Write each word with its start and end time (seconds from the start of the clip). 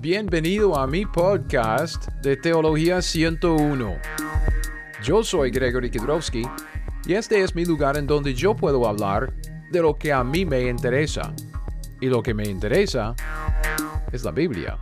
Bienvenido 0.00 0.78
a 0.78 0.86
mi 0.86 1.04
podcast 1.04 2.06
de 2.22 2.36
Teología 2.36 3.02
101. 3.02 3.96
Yo 5.02 5.24
soy 5.24 5.50
Gregory 5.50 5.90
Kidrowski 5.90 6.44
y 7.04 7.14
este 7.14 7.42
es 7.42 7.52
mi 7.56 7.64
lugar 7.64 7.96
en 7.96 8.06
donde 8.06 8.32
yo 8.32 8.54
puedo 8.54 8.86
hablar 8.86 9.34
de 9.72 9.82
lo 9.82 9.96
que 9.96 10.12
a 10.12 10.22
mí 10.22 10.44
me 10.44 10.68
interesa. 10.68 11.34
Y 12.00 12.06
lo 12.06 12.22
que 12.22 12.32
me 12.32 12.44
interesa 12.44 13.16
es 14.12 14.22
la 14.22 14.30
Biblia. 14.30 14.78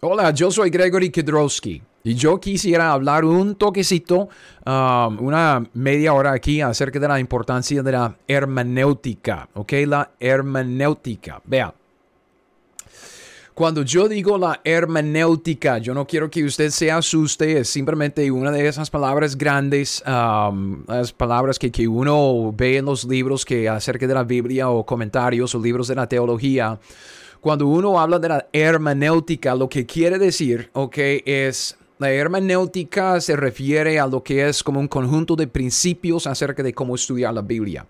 Hola, 0.00 0.30
yo 0.30 0.52
soy 0.52 0.70
Gregory 0.70 1.10
Kidrowski. 1.10 1.82
Y 2.04 2.14
yo 2.14 2.40
quisiera 2.40 2.92
hablar 2.92 3.24
un 3.24 3.54
toquecito, 3.54 4.28
um, 4.66 5.24
una 5.24 5.64
media 5.74 6.14
hora 6.14 6.32
aquí 6.32 6.60
acerca 6.60 6.98
de 6.98 7.08
la 7.08 7.20
importancia 7.20 7.82
de 7.82 7.92
la 7.92 8.16
hermenéutica, 8.26 9.48
¿ok? 9.54 9.72
La 9.86 10.10
hermenéutica. 10.18 11.40
Vea, 11.44 11.72
cuando 13.54 13.82
yo 13.82 14.08
digo 14.08 14.38
la 14.38 14.60
hermenéutica, 14.64 15.78
yo 15.78 15.94
no 15.94 16.06
quiero 16.06 16.28
que 16.30 16.42
usted 16.42 16.70
se 16.70 16.90
asuste, 16.90 17.60
es 17.60 17.68
simplemente 17.68 18.28
una 18.30 18.50
de 18.50 18.66
esas 18.66 18.88
palabras 18.88 19.36
grandes, 19.36 20.02
um, 20.06 20.84
las 20.88 21.12
palabras 21.12 21.58
que, 21.58 21.70
que, 21.70 21.86
uno 21.86 22.52
ve 22.56 22.78
en 22.78 22.86
los 22.86 23.04
libros 23.04 23.44
que 23.44 23.68
acerca 23.68 24.06
de 24.06 24.14
la 24.14 24.24
Biblia 24.24 24.70
o 24.70 24.84
comentarios 24.84 25.54
o 25.54 25.60
libros 25.60 25.86
de 25.86 25.94
la 25.94 26.08
teología. 26.08 26.80
Cuando 27.40 27.66
uno 27.66 28.00
habla 28.00 28.18
de 28.18 28.28
la 28.28 28.46
hermenéutica, 28.52 29.54
lo 29.54 29.68
que 29.68 29.84
quiere 29.84 30.18
decir, 30.18 30.70
ok, 30.72 30.96
es 31.26 31.76
la 32.02 32.10
hermenéutica 32.10 33.20
se 33.20 33.36
refiere 33.36 34.00
a 34.00 34.08
lo 34.08 34.24
que 34.24 34.48
es 34.48 34.64
como 34.64 34.80
un 34.80 34.88
conjunto 34.88 35.36
de 35.36 35.46
principios 35.46 36.26
acerca 36.26 36.60
de 36.64 36.74
cómo 36.74 36.96
estudiar 36.96 37.32
la 37.32 37.42
Biblia. 37.42 37.86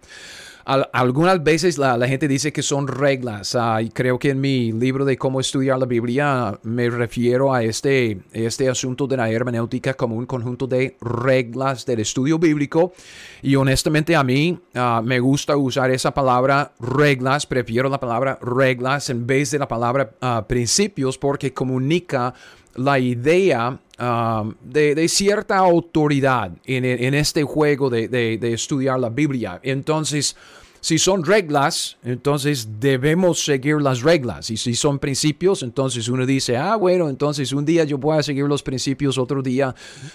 algunas 0.65 1.43
veces 1.43 1.79
la, 1.79 2.07
gente 2.07 2.29
dice 2.29 2.53
que 2.53 2.61
son 2.61 2.87
reglas. 2.87 3.57
Ah, 3.59 3.81
y 3.81 3.89
creo 3.89 4.19
que 4.19 4.29
en 4.29 4.41
mi 4.43 4.71
libro 4.71 5.07
de 5.07 5.17
cómo 5.17 5.41
estudiar 5.41 5.79
la 5.79 5.87
Biblia 5.87 6.59
me 6.63 6.91
refiero 6.91 7.55
a 7.55 7.63
este, 7.63 8.21
este 8.33 8.69
asunto 8.69 9.07
de 9.07 9.17
la 9.17 9.31
hermenéutica 9.31 9.95
como 9.95 10.15
un 10.15 10.27
conjunto 10.27 10.67
de 10.67 10.95
reglas 11.01 11.87
del 11.87 12.01
estudio 12.01 12.39
bíblico. 12.39 12.93
Y 13.41 13.57
honestamente 13.57 14.15
a 14.15 14.23
mí 14.23 14.59
ah, 14.75 15.01
me 15.03 15.21
gusta 15.21 15.57
usar 15.57 15.91
esa 15.91 16.13
palabra 16.13 16.73
reglas. 16.81 17.47
Prefiero 17.47 17.89
la 17.89 17.99
palabra 17.99 18.39
reglas 18.43 19.09
en 19.09 19.27
vez 19.27 19.51
de 19.53 19.59
la 19.59 19.69
palabra 19.69 20.11
ah, 20.21 20.45
principios 20.47 21.17
porque 21.17 21.55
comunica 21.55 22.35
la 22.75 22.99
idea 22.99 23.79
um, 24.03 24.55
de, 24.63 25.09
cierta 25.09 25.59
autoridad 25.59 26.51
en, 26.65 27.15
este 27.15 27.45
juego 27.45 27.89
de, 27.89 28.39
estudiar 28.53 28.99
la 28.99 29.09
Biblia. 29.09 29.61
Entonces, 29.63 30.37
si 30.81 30.99
son 30.99 31.25
reglas, 31.25 31.97
entonces 32.03 32.81
debemos 32.81 33.45
seguir 33.45 33.81
las 33.81 34.03
reglas. 34.03 34.51
Y 34.51 34.57
si 34.57 34.75
son 34.75 34.99
principios, 34.99 35.63
entonces 35.63 36.09
uno 36.09 36.27
dice, 36.27 36.57
ah, 36.57 36.75
bueno, 36.75 37.09
entonces 37.09 37.53
un 37.53 37.65
día 37.65 37.85
yo 37.85 37.99
voy 37.99 38.19
a 38.19 38.23
seguir 38.25 38.47
los 38.47 38.65
principios, 38.65 39.17
otro 39.17 39.43
día 39.43 39.73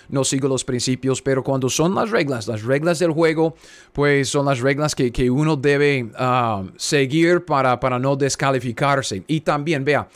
no 0.10 0.26
sigo 0.26 0.50
los 0.50 0.66
principios. 0.66 1.22
Pero 1.22 1.42
cuando 1.42 1.70
son 1.70 1.96
las 1.96 2.12
reglas, 2.12 2.48
las 2.48 2.64
reglas 2.64 3.00
del 3.00 3.12
juego, 3.12 3.56
pues 3.94 4.28
son 4.28 4.48
las 4.48 4.60
reglas 4.60 4.94
que, 4.94 5.30
uno 5.30 5.56
debe 5.56 6.04
um, 6.20 6.72
seguir 6.76 7.46
para 7.46 7.98
no 7.98 8.18
descalificarse. 8.18 9.24
Y 9.28 9.40
también, 9.42 9.86
vea, 9.86 10.10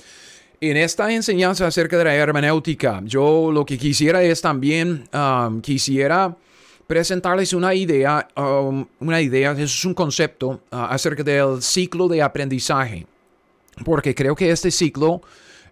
en 0.61 0.77
esta 0.77 1.11
enseñanza 1.11 1.65
acerca 1.65 1.97
de 1.97 2.03
la 2.03 2.13
hermenéutica, 2.13 3.01
yo 3.03 3.51
lo 3.51 3.65
que 3.65 3.79
quisiera 3.79 4.21
es 4.21 4.41
también, 4.41 5.09
um, 5.11 5.59
quisiera 5.59 6.37
presentarles 6.85 7.53
una 7.53 7.73
idea, 7.73 8.27
um, 8.37 8.85
una 8.99 9.19
idea, 9.19 9.53
es 9.53 9.83
un 9.85 9.95
concepto 9.95 10.49
uh, 10.49 10.59
acerca 10.89 11.23
del 11.23 11.63
ciclo 11.63 12.07
de 12.07 12.21
aprendizaje, 12.21 13.07
porque 13.83 14.13
creo 14.13 14.35
que 14.35 14.51
este 14.51 14.69
ciclo 14.69 15.23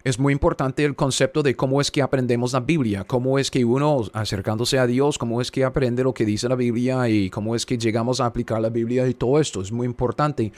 es 0.04 0.18
muy 0.18 0.32
importante 0.32 0.84
el 0.84 0.96
concepto 0.96 1.42
de 1.42 1.54
cómo 1.54 1.80
es 1.80 1.90
que 1.90 2.02
aprendemos 2.02 2.52
la 2.52 2.60
Biblia, 2.60 3.04
cómo 3.04 3.38
es 3.38 3.50
que 3.50 3.64
uno 3.64 4.02
acercándose 4.12 4.78
a 4.78 4.86
Dios, 4.86 5.18
cómo 5.18 5.40
es 5.40 5.50
que 5.50 5.64
aprende 5.64 6.02
lo 6.02 6.14
que 6.14 6.24
dice 6.24 6.48
la 6.48 6.54
Biblia 6.54 7.08
y 7.08 7.28
cómo 7.30 7.54
es 7.54 7.66
que 7.66 7.76
llegamos 7.76 8.20
a 8.20 8.26
aplicar 8.26 8.60
la 8.60 8.70
Biblia 8.70 9.06
y 9.06 9.14
todo 9.14 9.38
esto 9.40 9.60
es 9.60 9.70
muy 9.70 9.86
importante. 9.86 10.52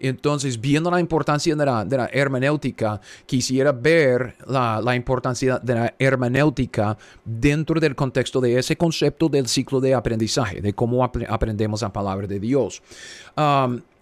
Entonces, 0.00 0.60
viendo 0.60 0.90
la 0.90 1.00
importancia 1.00 1.54
de 1.54 1.66
la, 1.66 2.10
hermenéutica, 2.12 3.00
quisiera 3.26 3.72
ver 3.72 4.36
la, 4.46 4.94
importancia 4.94 5.58
de 5.58 5.74
la 5.74 5.94
hermenéutica 5.98 6.96
dentro 7.24 7.80
del 7.80 7.94
contexto 7.94 8.40
de 8.40 8.58
ese 8.58 8.76
concepto 8.76 9.28
del 9.28 9.48
ciclo 9.48 9.80
de 9.80 9.94
aprendizaje, 9.94 10.60
de 10.60 10.72
cómo 10.72 11.04
aprendemos 11.04 11.82
la 11.82 11.92
palabra 11.92 12.26
de 12.26 12.40
Dios. 12.40 12.82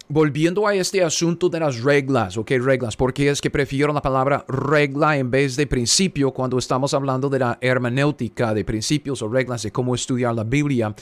Volviendo 0.09 0.67
a 0.67 0.75
este 0.75 1.03
asunto 1.03 1.49
de 1.49 1.61
las 1.61 1.83
reglas, 1.83 2.37
¿ok? 2.37 2.53
Reglas, 2.61 2.97
porque 2.97 3.29
es 3.29 3.41
que 3.41 3.51
prefiero 3.51 3.93
la 3.93 4.03
palabra 4.03 4.45
regla 4.49 5.17
en 5.17 5.31
vez 5.31 5.57
de 5.57 5.67
principio 5.67 6.31
cuando 6.31 6.59
estamos 6.59 6.95
hablando 6.95 7.29
de 7.29 7.41
la 7.41 7.59
hermenéutica, 7.61 8.55
de 8.55 8.65
principios 8.65 9.21
o 9.23 9.29
reglas 9.29 9.65
de 9.65 9.73
cómo 9.73 9.95
estudiar 9.95 10.35
la 10.35 10.45
Biblia. 10.45 10.95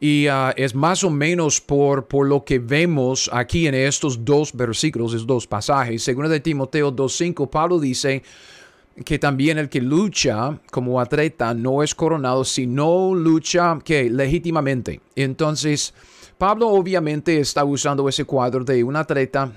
Y 0.00 0.26
ah, 0.26 0.52
es 0.56 0.74
más 0.74 1.04
o 1.04 1.10
menos 1.10 1.60
por, 1.60 2.06
por 2.06 2.26
lo 2.26 2.44
que 2.44 2.58
vemos 2.58 3.30
aquí 3.32 3.66
en 3.66 3.74
estos 3.74 4.24
dos 4.24 4.52
versículos, 4.52 5.12
estos 5.12 5.26
dos 5.26 5.46
pasajes. 5.46 6.02
Según 6.02 6.28
de 6.28 6.40
Timoteo 6.40 6.94
2.5, 6.94 7.48
Pablo 7.48 7.78
dice 7.78 8.22
que 9.04 9.20
también 9.20 9.58
el 9.58 9.68
que 9.68 9.80
lucha 9.80 10.58
como 10.72 11.00
atleta 11.00 11.54
no 11.54 11.84
es 11.84 11.94
coronado, 11.94 12.44
sino 12.44 13.14
lucha 13.14 13.78
que 13.84 14.10
legítimamente. 14.10 15.00
Entonces, 15.14 15.94
Pablo 16.38 16.68
obviamente 16.68 17.40
está 17.40 17.64
usando 17.64 18.08
ese 18.08 18.24
cuadro 18.24 18.64
de 18.64 18.84
un 18.84 18.94
atleta 18.94 19.50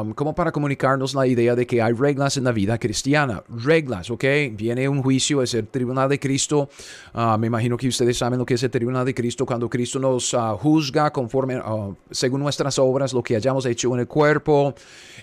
um, 0.00 0.12
como 0.12 0.36
para 0.36 0.52
comunicarnos 0.52 1.12
la 1.12 1.26
idea 1.26 1.56
de 1.56 1.66
que 1.66 1.82
hay 1.82 1.92
reglas 1.92 2.36
en 2.36 2.44
la 2.44 2.52
vida 2.52 2.78
cristiana. 2.78 3.42
Reglas, 3.48 4.08
¿ok? 4.08 4.24
Viene 4.52 4.88
un 4.88 5.02
juicio, 5.02 5.42
es 5.42 5.52
el 5.54 5.66
tribunal 5.66 6.08
de 6.08 6.20
Cristo. 6.20 6.68
Uh, 7.12 7.36
me 7.38 7.48
imagino 7.48 7.76
que 7.76 7.88
ustedes 7.88 8.16
saben 8.16 8.38
lo 8.38 8.46
que 8.46 8.54
es 8.54 8.62
el 8.62 8.70
tribunal 8.70 9.04
de 9.04 9.14
Cristo 9.14 9.44
cuando 9.44 9.68
Cristo 9.68 9.98
nos 9.98 10.32
uh, 10.32 10.56
juzga 10.56 11.12
conforme, 11.12 11.58
uh, 11.58 11.96
según 12.08 12.40
nuestras 12.40 12.78
obras, 12.78 13.12
lo 13.12 13.20
que 13.20 13.34
hayamos 13.34 13.66
hecho 13.66 13.92
en 13.94 14.00
el 14.00 14.06
cuerpo. 14.06 14.76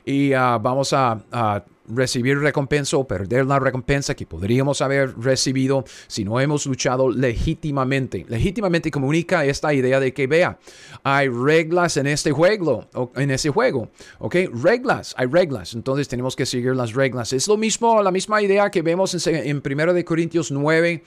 Y 0.04 0.32
vamos 0.32 0.92
a 0.92 1.64
recibir 1.88 2.40
recompensa 2.40 2.98
o 2.98 3.08
perder 3.08 3.46
la 3.46 3.60
recompensa 3.60 4.16
que 4.16 4.26
podríamos 4.26 4.82
haber 4.82 5.18
recibido 5.18 5.86
si 6.08 6.24
no 6.24 6.40
hemos 6.40 6.66
luchado 6.66 7.10
legítimamente. 7.10 8.26
Legítimamente 8.28 8.92
comunica 8.92 9.46
esta 9.46 9.74
idea 9.74 10.00
de 10.00 10.14
que 10.14 10.28
vea, 10.28 10.58
hay 11.04 11.30
reglas 11.30 11.98
en 11.98 12.08
este 12.08 12.32
juego, 12.32 12.88
en 13.16 13.32
ese 13.32 13.50
juego, 13.50 13.90
¿ok? 14.20 14.36
Reglas, 14.62 15.14
hay 15.18 15.28
reglas, 15.28 15.74
entonces 15.74 16.08
tenemos 16.08 16.36
que 16.36 16.46
seguir 16.46 16.76
las 16.76 16.94
reglas. 16.94 17.34
Es 17.34 17.48
lo 17.48 17.58
mismo, 17.58 18.02
la 18.02 18.12
misma 18.12 18.42
idea 18.42 18.70
que 18.70 18.82
vemos 18.82 19.28
en, 19.28 19.36
en 19.36 19.62
1 19.66 19.94
de 19.94 20.06
Corintios 20.06 20.52
9. 20.52 21.04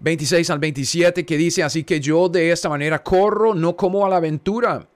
26 0.00 0.50
al 0.50 0.60
27 0.60 1.26
que 1.26 1.36
dice 1.36 1.64
así 1.64 1.82
que 1.82 1.98
yo 1.98 2.28
de 2.28 2.52
esta 2.52 2.68
manera 2.68 3.02
corro 3.02 3.52
no 3.52 3.76
como 3.76 4.06
a 4.06 4.08
la 4.08 4.18
aventura 4.18 4.86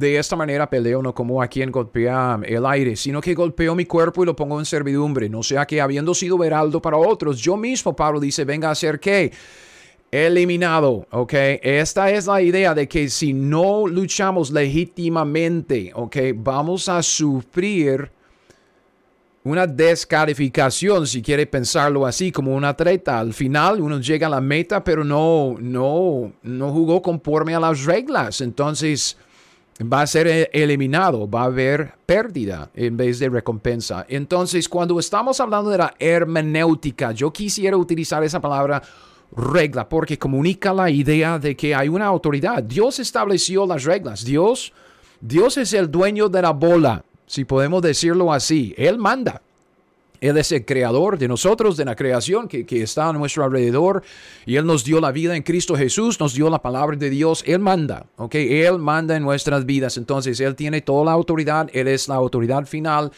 de 0.00 0.16
esta 0.16 0.34
manera 0.34 0.68
peleo 0.68 1.02
no 1.02 1.14
como 1.14 1.42
a 1.42 1.46
quien 1.46 1.70
golpea 1.70 2.40
el 2.44 2.64
aire, 2.64 2.96
sino 2.96 3.20
que 3.20 3.34
golpeo 3.34 3.74
mi 3.74 3.84
cuerpo 3.84 4.22
y 4.22 4.26
lo 4.26 4.34
pongo 4.34 4.58
en 4.58 4.64
servidumbre. 4.64 5.28
No 5.28 5.42
sea 5.42 5.66
que 5.66 5.80
habiendo 5.80 6.14
sido 6.14 6.42
heraldo 6.42 6.80
para 6.80 6.96
otros, 6.96 7.38
yo 7.38 7.56
mismo, 7.56 7.94
Pablo 7.94 8.18
dice, 8.18 8.46
venga 8.46 8.70
a 8.70 8.74
ser 8.74 8.98
que 8.98 9.30
eliminado, 10.10 11.06
¿ok? 11.10 11.34
Esta 11.62 12.10
es 12.10 12.26
la 12.26 12.40
idea 12.40 12.74
de 12.74 12.88
que 12.88 13.10
si 13.10 13.34
no 13.34 13.86
luchamos 13.86 14.50
legítimamente, 14.50 15.92
¿ok? 15.94 16.16
Vamos 16.34 16.88
a 16.88 17.02
sufrir 17.02 18.10
una 19.44 19.66
descalificación, 19.66 21.06
si 21.06 21.20
quiere 21.20 21.46
pensarlo 21.46 22.06
así, 22.06 22.32
como 22.32 22.54
un 22.54 22.64
atleta. 22.64 23.18
Al 23.18 23.34
final 23.34 23.82
uno 23.82 24.00
llega 24.00 24.26
a 24.28 24.30
la 24.30 24.40
meta, 24.40 24.82
pero 24.82 25.04
no, 25.04 25.56
no, 25.60 26.32
no 26.42 26.72
jugó 26.72 27.02
conforme 27.02 27.54
a 27.54 27.60
las 27.60 27.84
reglas. 27.84 28.40
Entonces, 28.40 29.16
va 29.82 30.02
a 30.02 30.06
ser 30.06 30.26
e-, 30.26 30.50
eliminado, 30.52 31.28
va 31.28 31.42
a 31.42 31.46
haber 31.46 31.94
pérdida 32.06 32.70
en 32.74 32.96
vez 32.96 33.18
de 33.18 33.28
recompensa. 33.28 34.04
Entonces, 34.08 34.68
cuando 34.68 34.98
estamos 34.98 35.40
hablando 35.40 35.70
de 35.70 35.78
la 35.78 35.94
hermenéutica, 35.98 37.12
yo 37.12 37.32
quisiera 37.32 37.76
utilizar 37.76 38.22
esa 38.24 38.40
palabra 38.40 38.82
regla 39.36 39.88
porque 39.88 40.18
comunica 40.18 40.72
la 40.72 40.90
idea 40.90 41.38
de 41.38 41.56
que 41.56 41.74
hay 41.74 41.88
una 41.88 42.06
autoridad. 42.06 42.62
Dios 42.62 42.98
estableció 42.98 43.66
las 43.66 43.84
reglas. 43.84 44.24
Dios, 44.24 44.72
Dios 45.20 45.56
es 45.56 45.72
el 45.72 45.90
dueño 45.90 46.28
de 46.28 46.42
la 46.42 46.50
bola, 46.50 47.04
si 47.26 47.44
podemos 47.44 47.82
decirlo 47.82 48.32
así. 48.32 48.74
Él 48.76 48.98
manda. 48.98 49.40
Él 50.20 50.36
es 50.36 50.52
el 50.52 50.64
creador 50.64 51.18
de 51.18 51.28
nosotros, 51.28 51.76
de 51.76 51.84
la 51.84 51.96
creación 51.96 52.46
que, 52.46 52.82
está 52.82 53.08
a 53.08 53.12
nuestro 53.12 53.44
alrededor. 53.44 54.02
Y 54.44 54.56
Él 54.56 54.66
nos 54.66 54.84
dio 54.84 55.00
la 55.00 55.12
vida 55.12 55.34
en 55.34 55.42
Cristo 55.42 55.74
Jesús, 55.76 56.20
nos 56.20 56.34
dio 56.34 56.50
la 56.50 56.60
palabra 56.60 56.96
de 56.96 57.10
Dios. 57.10 57.42
Él 57.46 57.60
manda, 57.60 58.06
¿ok? 58.16 58.34
Él 58.34 58.78
manda 58.78 59.16
en 59.16 59.22
nuestras 59.22 59.64
vidas. 59.64 59.96
Entonces, 59.96 60.38
Él 60.40 60.54
tiene 60.54 60.82
toda 60.82 61.06
la 61.06 61.12
autoridad. 61.12 61.70
Él 61.72 61.88
es 61.88 62.08
la 62.08 62.16
autoridad 62.16 62.66
final. 62.66 63.12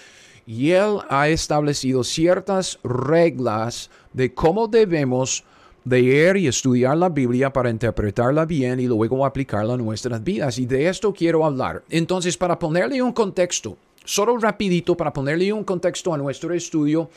Y 0.46 0.70
Él 0.70 0.98
ha 1.08 1.28
establecido 1.28 2.04
ciertas 2.04 2.78
reglas 2.84 3.90
de 4.12 4.32
cómo 4.32 4.68
debemos 4.68 5.44
leer 5.84 6.36
y 6.36 6.46
estudiar 6.46 6.96
la 6.96 7.08
Biblia 7.08 7.52
para 7.52 7.70
interpretarla 7.70 8.44
bien 8.44 8.78
y 8.78 8.86
luego 8.86 9.26
aplicarla 9.26 9.74
a 9.74 9.76
nuestras 9.76 10.22
vidas. 10.22 10.58
Y 10.58 10.66
de 10.66 10.88
esto 10.88 11.12
quiero 11.12 11.44
hablar. 11.44 11.82
Entonces, 11.90 12.36
para 12.36 12.58
ponerle 12.58 13.02
un 13.02 13.12
contexto, 13.12 13.76
Solo 14.04 14.36
rapidito 14.38 14.96
para 14.96 15.12
ponerle 15.12 15.52
un 15.52 15.64
contexto 15.64 16.12
a 16.12 16.18
nuestro 16.18 16.52
estudio. 16.54 17.10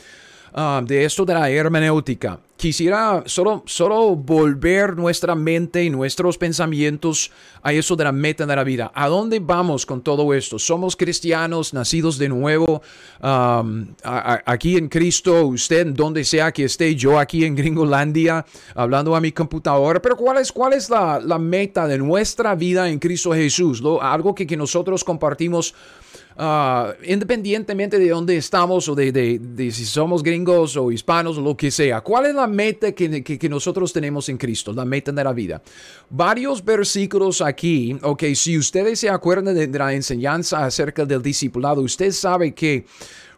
Ah, 0.57 0.81
de 0.81 1.03
esto 1.03 1.25
de 1.25 1.33
la 1.33 1.49
hermenéutica. 1.49 2.39
Quisiera 2.55 3.23
solo, 3.25 3.63
solo 3.65 4.15
volver 4.15 4.95
nuestra 4.95 5.35
mente 5.35 5.83
y 5.83 5.89
nuestros 5.89 6.37
pensamientos 6.37 7.29
a 7.61 7.73
eso 7.73 7.97
de 7.97 8.05
la 8.05 8.13
meta 8.13 8.45
de 8.45 8.55
la 8.55 8.63
vida. 8.63 8.89
¿A 8.95 9.09
dónde 9.09 9.41
vamos 9.41 9.85
con 9.85 10.01
todo 10.01 10.33
esto? 10.33 10.57
Somos 10.57 10.95
cristianos, 10.95 11.73
nacidos 11.73 12.17
de 12.17 12.29
nuevo, 12.29 12.81
aquí 13.21 14.77
en 14.77 14.87
Cristo, 14.87 15.45
usted 15.47 15.87
donde 15.87 16.23
sea 16.23 16.53
que 16.53 16.63
esté, 16.63 16.95
yo 16.95 17.19
aquí 17.19 17.43
en 17.43 17.53
Gringolandia, 17.57 18.45
hablando 18.75 19.13
a 19.13 19.19
mi 19.19 19.33
computadora. 19.33 20.01
Pero 20.01 20.15
¿cuál 20.15 20.37
es, 20.37 20.53
cuál 20.53 20.71
es 20.71 20.89
la, 20.89 21.19
la 21.19 21.37
meta 21.37 21.85
de 21.85 21.97
nuestra 21.97 22.55
vida 22.55 22.89
en 22.89 22.99
Cristo 22.99 23.33
Jesús? 23.33 23.81
Lo, 23.81 24.01
algo 24.01 24.33
que, 24.33 24.47
que 24.47 24.55
nosotros 24.55 25.03
compartimos 25.03 25.75
Ah, 26.37 26.93
independientemente 27.05 27.97
de 27.97 28.09
dónde 28.09 28.35
estamos 28.35 28.89
o 28.89 28.95
de, 28.95 29.39
si 29.71 29.85
somos 29.85 30.21
gringos 30.21 30.75
o 30.75 30.91
hispanos 30.91 31.37
o 31.37 31.41
lo 31.41 31.55
que 31.55 31.71
sea, 31.71 32.01
¿cuál 32.01 32.25
es 32.25 32.35
la 32.35 32.45
meta 32.45 32.91
que, 32.91 33.47
nosotros 33.49 33.93
tenemos 33.93 34.27
en 34.27 34.37
Cristo? 34.37 34.73
La 34.73 34.83
meta 34.83 35.13
de 35.13 35.23
la 35.23 35.31
vida. 35.31 35.61
Varios 36.09 36.63
versículos 36.63 37.41
aquí, 37.41 37.97
ok, 38.01 38.23
si 38.33 38.57
ustedes 38.57 38.99
se 38.99 39.09
acuerdan 39.09 39.55
de, 39.55 39.67
la 39.67 39.93
enseñanza 39.93 40.65
acerca 40.65 41.05
del 41.05 41.21
discipulado, 41.21 41.81
usted 41.81 42.11
sabe 42.11 42.53
que 42.53 42.85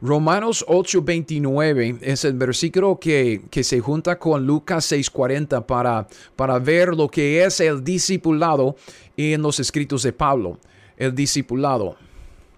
Romanos 0.02 0.66
8:29 0.68 2.00
es 2.02 2.26
el 2.26 2.34
versículo 2.34 3.00
que, 3.00 3.44
que, 3.52 3.64
se 3.64 3.80
junta 3.80 4.18
con 4.18 4.48
Lucas 4.48 4.92
6:40 4.92 5.68
para, 5.68 6.08
para 6.36 6.58
ver 6.58 6.96
lo 6.96 7.10
que 7.10 7.44
es 7.44 7.60
el 7.60 7.84
discipulado 7.84 8.76
en 9.16 9.44
los 9.44 9.60
escritos 9.60 10.02
de 10.02 10.14
Pablo. 10.14 10.58
El 10.98 11.14
discipulado. 11.14 11.96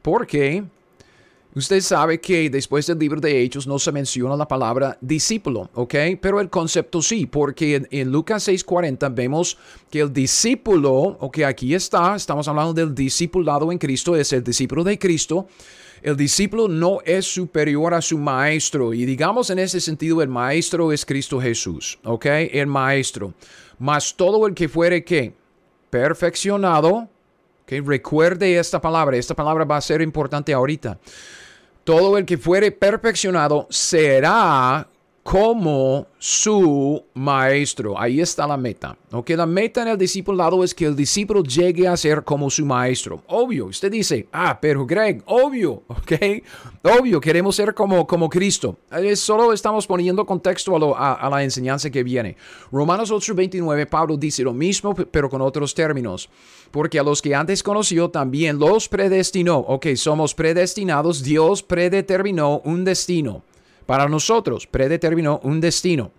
Porque 0.01 0.63
usted 1.55 1.81
sabe 1.81 2.19
que 2.19 2.49
después 2.49 2.87
del 2.87 2.99
libro 2.99 3.19
de 3.19 3.41
Hechos 3.41 3.67
no 3.67 3.79
se 3.79 3.91
menciona 3.91 4.35
la 4.35 4.47
palabra 4.47 4.97
discípulo, 5.01 5.69
¿ok? 5.73 5.95
Pero 6.21 6.39
el 6.39 6.49
concepto 6.49 7.01
sí, 7.01 7.25
porque 7.25 7.87
en, 7.89 8.11
Lucas 8.11 8.47
6:40 8.47 9.13
vemos 9.13 9.57
que 9.89 10.01
el 10.01 10.13
discípulo, 10.13 10.91
ok, 11.19 11.39
aquí 11.39 11.73
está, 11.73 12.15
estamos 12.15 12.47
hablando 12.47 12.73
del 12.73 12.95
discipulado 12.95 13.71
en 13.71 13.77
Cristo, 13.77 14.15
es 14.15 14.31
el 14.33 14.43
discípulo 14.43 14.83
de 14.83 14.97
Cristo. 14.97 15.47
El 16.01 16.15
discípulo 16.15 16.69
no 16.69 16.99
es 17.03 17.25
superior 17.25 17.93
a 17.93 18.01
su 18.01 18.17
maestro 18.17 18.93
y 18.93 19.05
digamos 19.05 19.49
en 19.49 19.59
ese 19.59 19.81
sentido 19.81 20.21
el 20.21 20.29
maestro 20.29 20.93
es 20.93 21.05
Cristo 21.05 21.41
Jesús, 21.41 21.99
¿ok? 22.05 22.25
El 22.25 22.67
maestro. 22.67 23.33
Más 23.79 24.15
todo 24.15 24.47
el 24.47 24.53
que 24.53 24.69
fuere 24.69 25.03
que 25.03 25.33
perfeccionado, 25.89 27.09
Recuerde 27.69 28.57
esta 28.57 28.81
palabra, 28.81 29.17
esta 29.17 29.35
palabra 29.35 29.65
va 29.65 29.77
a 29.77 29.81
ser 29.81 30.01
importante 30.01 30.53
ahorita. 30.53 30.97
Todo 31.83 32.17
el 32.17 32.25
que 32.25 32.37
fuere 32.37 32.71
perfeccionado 32.71 33.67
será 33.69 34.87
como 35.29 36.07
su 36.17 37.03
maestro. 37.13 37.99
Ahí 38.01 38.19
está 38.19 38.47
la 38.47 38.57
meta. 38.57 38.97
¿ok? 39.11 39.29
La 39.29 39.45
meta 39.45 39.83
en 39.83 39.89
el 39.89 39.97
discipulado 39.99 40.63
es 40.63 40.73
que 40.73 40.85
el 40.85 40.95
discípulo 40.95 41.43
llegue 41.43 41.87
a 41.87 41.95
ser 41.97 42.23
como 42.23 42.49
su 42.49 42.65
maestro. 42.65 43.21
Obvio, 43.27 43.67
usted 43.67 43.91
dice, 43.91 44.27
ah, 44.31 44.57
pero 44.59 44.87
Greg, 44.87 45.21
obvio, 45.27 45.83
¿ok? 45.87 46.13
Obvio, 46.81 47.21
queremos 47.21 47.55
ser 47.55 47.75
como, 47.75 48.07
como 48.07 48.27
Cristo. 48.27 48.77
Solo 49.13 49.53
estamos 49.53 49.85
poniendo 49.85 50.25
contexto 50.25 50.95
a, 50.95 51.13
a, 51.13 51.29
la 51.29 51.43
enseñanza 51.43 51.91
que 51.91 52.01
viene. 52.01 52.35
Romanos 52.71 53.11
8:29, 53.11 53.85
Pablo 53.85 54.17
dice 54.17 54.41
lo 54.41 54.53
mismo, 54.53 54.95
pero 54.95 55.29
con 55.29 55.43
otros 55.43 55.75
términos. 55.75 56.27
Porque 56.71 56.97
a 56.97 57.03
los 57.03 57.21
que 57.21 57.35
antes 57.35 57.61
conoció 57.61 58.09
también 58.09 58.57
los 58.57 58.89
predestinó. 58.89 59.59
Ok, 59.59 59.89
somos 59.95 60.33
predestinados, 60.33 61.21
Dios 61.21 61.61
predeterminó 61.61 62.61
un 62.65 62.83
destino 62.83 63.43
para 63.89 64.07
nosotros, 64.07 64.67
predeterminó 64.67 65.39
un 65.41 65.59
destino 65.59 66.11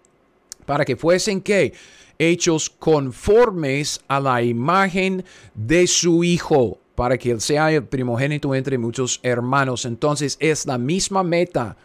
para 0.67 0.84
que 0.84 0.96
fuesen 0.96 1.40
que 1.40 1.72
hechos 2.19 2.69
conformes 2.69 4.00
a 4.08 4.19
la 4.19 4.43
imagen 4.43 5.25
de 5.55 5.87
su 5.87 6.25
Hijo, 6.25 6.81
para 6.96 7.17
que 7.17 7.31
él 7.31 7.40
sea 7.40 7.70
el 7.70 7.84
primogénito 7.84 8.56
entre 8.56 8.76
muchos 8.76 9.20
hermanos. 9.22 9.84
Entonces 9.84 10.37
es 10.40 10.67
la 10.67 10.78
misma 10.78 11.22
meta. 11.22 11.76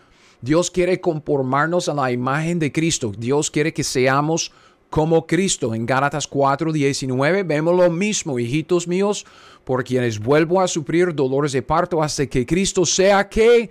Dios 0.42 0.72
quiere 0.72 1.00
conformarnos 1.00 1.88
a 1.88 1.94
la 1.94 2.12
imagen 2.12 2.58
de 2.58 2.72
Cristo. 2.72 3.12
Dios 3.16 3.52
quiere 3.52 3.72
que 3.72 3.84
seamos 3.84 4.52
como 4.90 5.28
Cristo. 5.28 5.76
En 5.76 5.86
Gálatas 5.86 6.28
4:19 6.28 7.44
vemos 7.46 7.76
lo 7.76 7.92
mismo, 7.92 8.40
hijitos 8.40 8.88
míos, 8.88 9.24
por 9.64 9.84
quienes 9.84 10.18
vuelvo 10.18 10.62
a 10.62 10.68
sufrir 10.68 11.14
dolores 11.14 11.52
de 11.52 11.62
parto 11.62 12.02
hasta 12.02 12.26
que 12.26 12.44
Cristo 12.44 12.88
sea 12.88 13.30
que 13.30 13.70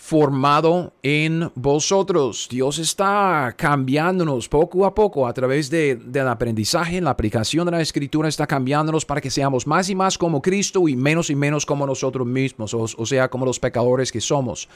formado 0.00 0.94
en 1.02 1.52
vosotros. 1.54 2.48
Dios 2.50 2.78
está 2.78 3.54
cambiándonos 3.54 4.48
poco 4.48 4.86
a 4.86 4.94
poco 4.94 5.26
a 5.26 5.34
través 5.34 5.68
de, 5.68 5.94
del 5.94 6.26
aprendizaje, 6.26 7.02
la 7.02 7.10
aplicación 7.10 7.66
de 7.66 7.72
la 7.72 7.82
escritura 7.82 8.26
está 8.26 8.46
cambiándonos 8.46 9.04
para 9.04 9.20
que 9.20 9.30
seamos 9.30 9.66
más 9.66 9.90
y 9.90 9.94
más 9.94 10.16
como 10.16 10.40
Cristo 10.40 10.88
y 10.88 10.96
menos 10.96 11.28
y 11.28 11.36
menos 11.36 11.66
como 11.66 11.86
nosotros 11.86 12.26
mismos, 12.26 12.72
o, 12.72 13.06
sea, 13.06 13.28
como 13.28 13.44
los 13.44 13.60
pecadores 13.60 14.10
que 14.10 14.22
somos. 14.22 14.70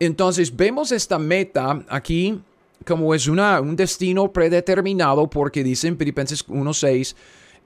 Entonces 0.00 0.56
vemos 0.56 0.92
esta 0.92 1.18
meta 1.18 1.84
aquí 1.88 2.40
como 2.86 3.14
es 3.14 3.28
una, 3.28 3.60
un 3.60 3.76
destino 3.76 4.32
predeterminado 4.32 5.28
porque 5.28 5.62
dice 5.62 5.88
en 5.88 5.98
Filipenses 5.98 6.48
1.6, 6.48 7.14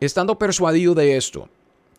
estando 0.00 0.36
persuadido 0.36 0.94
de 0.94 1.16
esto, 1.16 1.48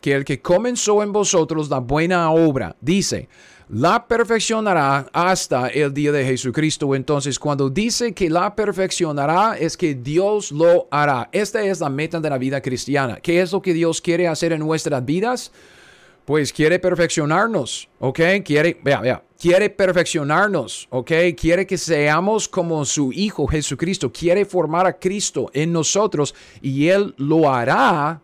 que 0.02 0.14
el 0.14 0.26
que 0.26 0.42
comenzó 0.42 1.04
en 1.04 1.12
vosotros 1.12 1.70
la 1.70 1.80
buena 1.80 2.32
obra, 2.32 2.76
dice, 2.82 3.28
la 3.70 4.08
perfeccionará 4.08 5.08
hasta 5.14 5.68
el 5.68 5.94
día 5.94 6.12
de 6.12 6.26
Jesucristo. 6.26 6.96
Entonces, 6.96 7.38
cuando 7.38 7.70
dice 7.70 8.14
que 8.14 8.30
la 8.30 8.56
perfeccionará, 8.56 9.58
es 9.60 9.78
que 9.78 9.94
Dios 9.94 10.52
lo 10.52 10.88
hará. 10.90 11.30
Esta 11.32 11.62
es 11.64 11.80
la 11.80 11.90
meta 11.90 12.20
de 12.20 12.30
la 12.32 12.40
vida 12.40 12.62
cristiana. 12.62 13.18
¿Qué 13.22 13.42
es 13.42 13.52
lo 13.52 13.62
que 13.62 13.74
Dios 13.74 14.02
quiere 14.02 14.28
hacer 14.28 14.54
en 14.54 14.62
nuestras 14.62 15.06
vidas? 15.06 15.52
Pues 16.26 16.52
quiere 16.52 16.80
perfeccionarnos, 16.80 17.90
¿ok? 18.00 18.20
Quiere, 18.44 18.80
vea, 18.84 19.02
vea, 19.02 19.24
quiere 19.40 19.70
perfeccionarnos, 19.70 20.88
¿ok? 20.90 21.12
Quiere 21.36 21.66
que 21.66 21.78
seamos 21.78 22.48
como 22.48 22.86
su 22.86 23.12
Hijo 23.14 23.46
Jesucristo. 23.48 24.12
Quiere 24.12 24.46
formar 24.46 24.88
a 24.88 24.98
Cristo 24.98 25.50
en 25.54 25.72
nosotros 25.72 26.34
y 26.62 26.88
Él 26.88 27.14
lo 27.18 27.52
hará 27.52 28.22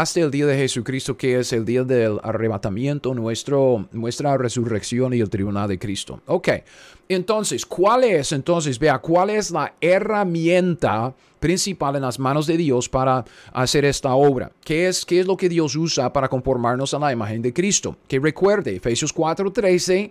hasta 0.00 0.20
el 0.20 0.30
día 0.32 0.46
de 0.46 0.56
Jesucristo, 0.56 1.16
que 1.16 1.38
es 1.38 1.52
el 1.52 1.64
día 1.64 1.84
del 1.84 2.18
arrebatamiento, 2.24 3.14
nuestro, 3.14 3.86
nuestra 3.92 4.36
resurrección 4.36 5.14
y 5.14 5.20
el 5.20 5.30
tribunal 5.30 5.68
de 5.68 5.78
Cristo. 5.78 6.20
Ok, 6.26 6.48
entonces, 7.08 7.64
¿cuál 7.64 8.02
es, 8.02 8.32
entonces, 8.32 8.76
vea, 8.78 8.98
cuál 8.98 9.30
es 9.30 9.52
la 9.52 9.72
herramienta 9.80 11.14
principal 11.38 11.94
en 11.94 12.02
las 12.02 12.18
manos 12.18 12.48
de 12.48 12.56
Dios 12.56 12.88
para 12.88 13.24
hacer 13.52 13.84
esta 13.84 14.14
obra? 14.14 14.50
¿Qué 14.64 14.88
es, 14.88 15.06
qué 15.06 15.20
es 15.20 15.26
lo 15.26 15.36
que 15.36 15.48
Dios 15.48 15.76
usa 15.76 16.12
para 16.12 16.28
conformarnos 16.28 16.92
a 16.92 16.98
la 16.98 17.12
imagen 17.12 17.40
de 17.40 17.52
Cristo? 17.52 17.96
Que 18.08 18.18
recuerde, 18.18 18.74
Efesios 18.74 19.14
4:13 19.14 20.10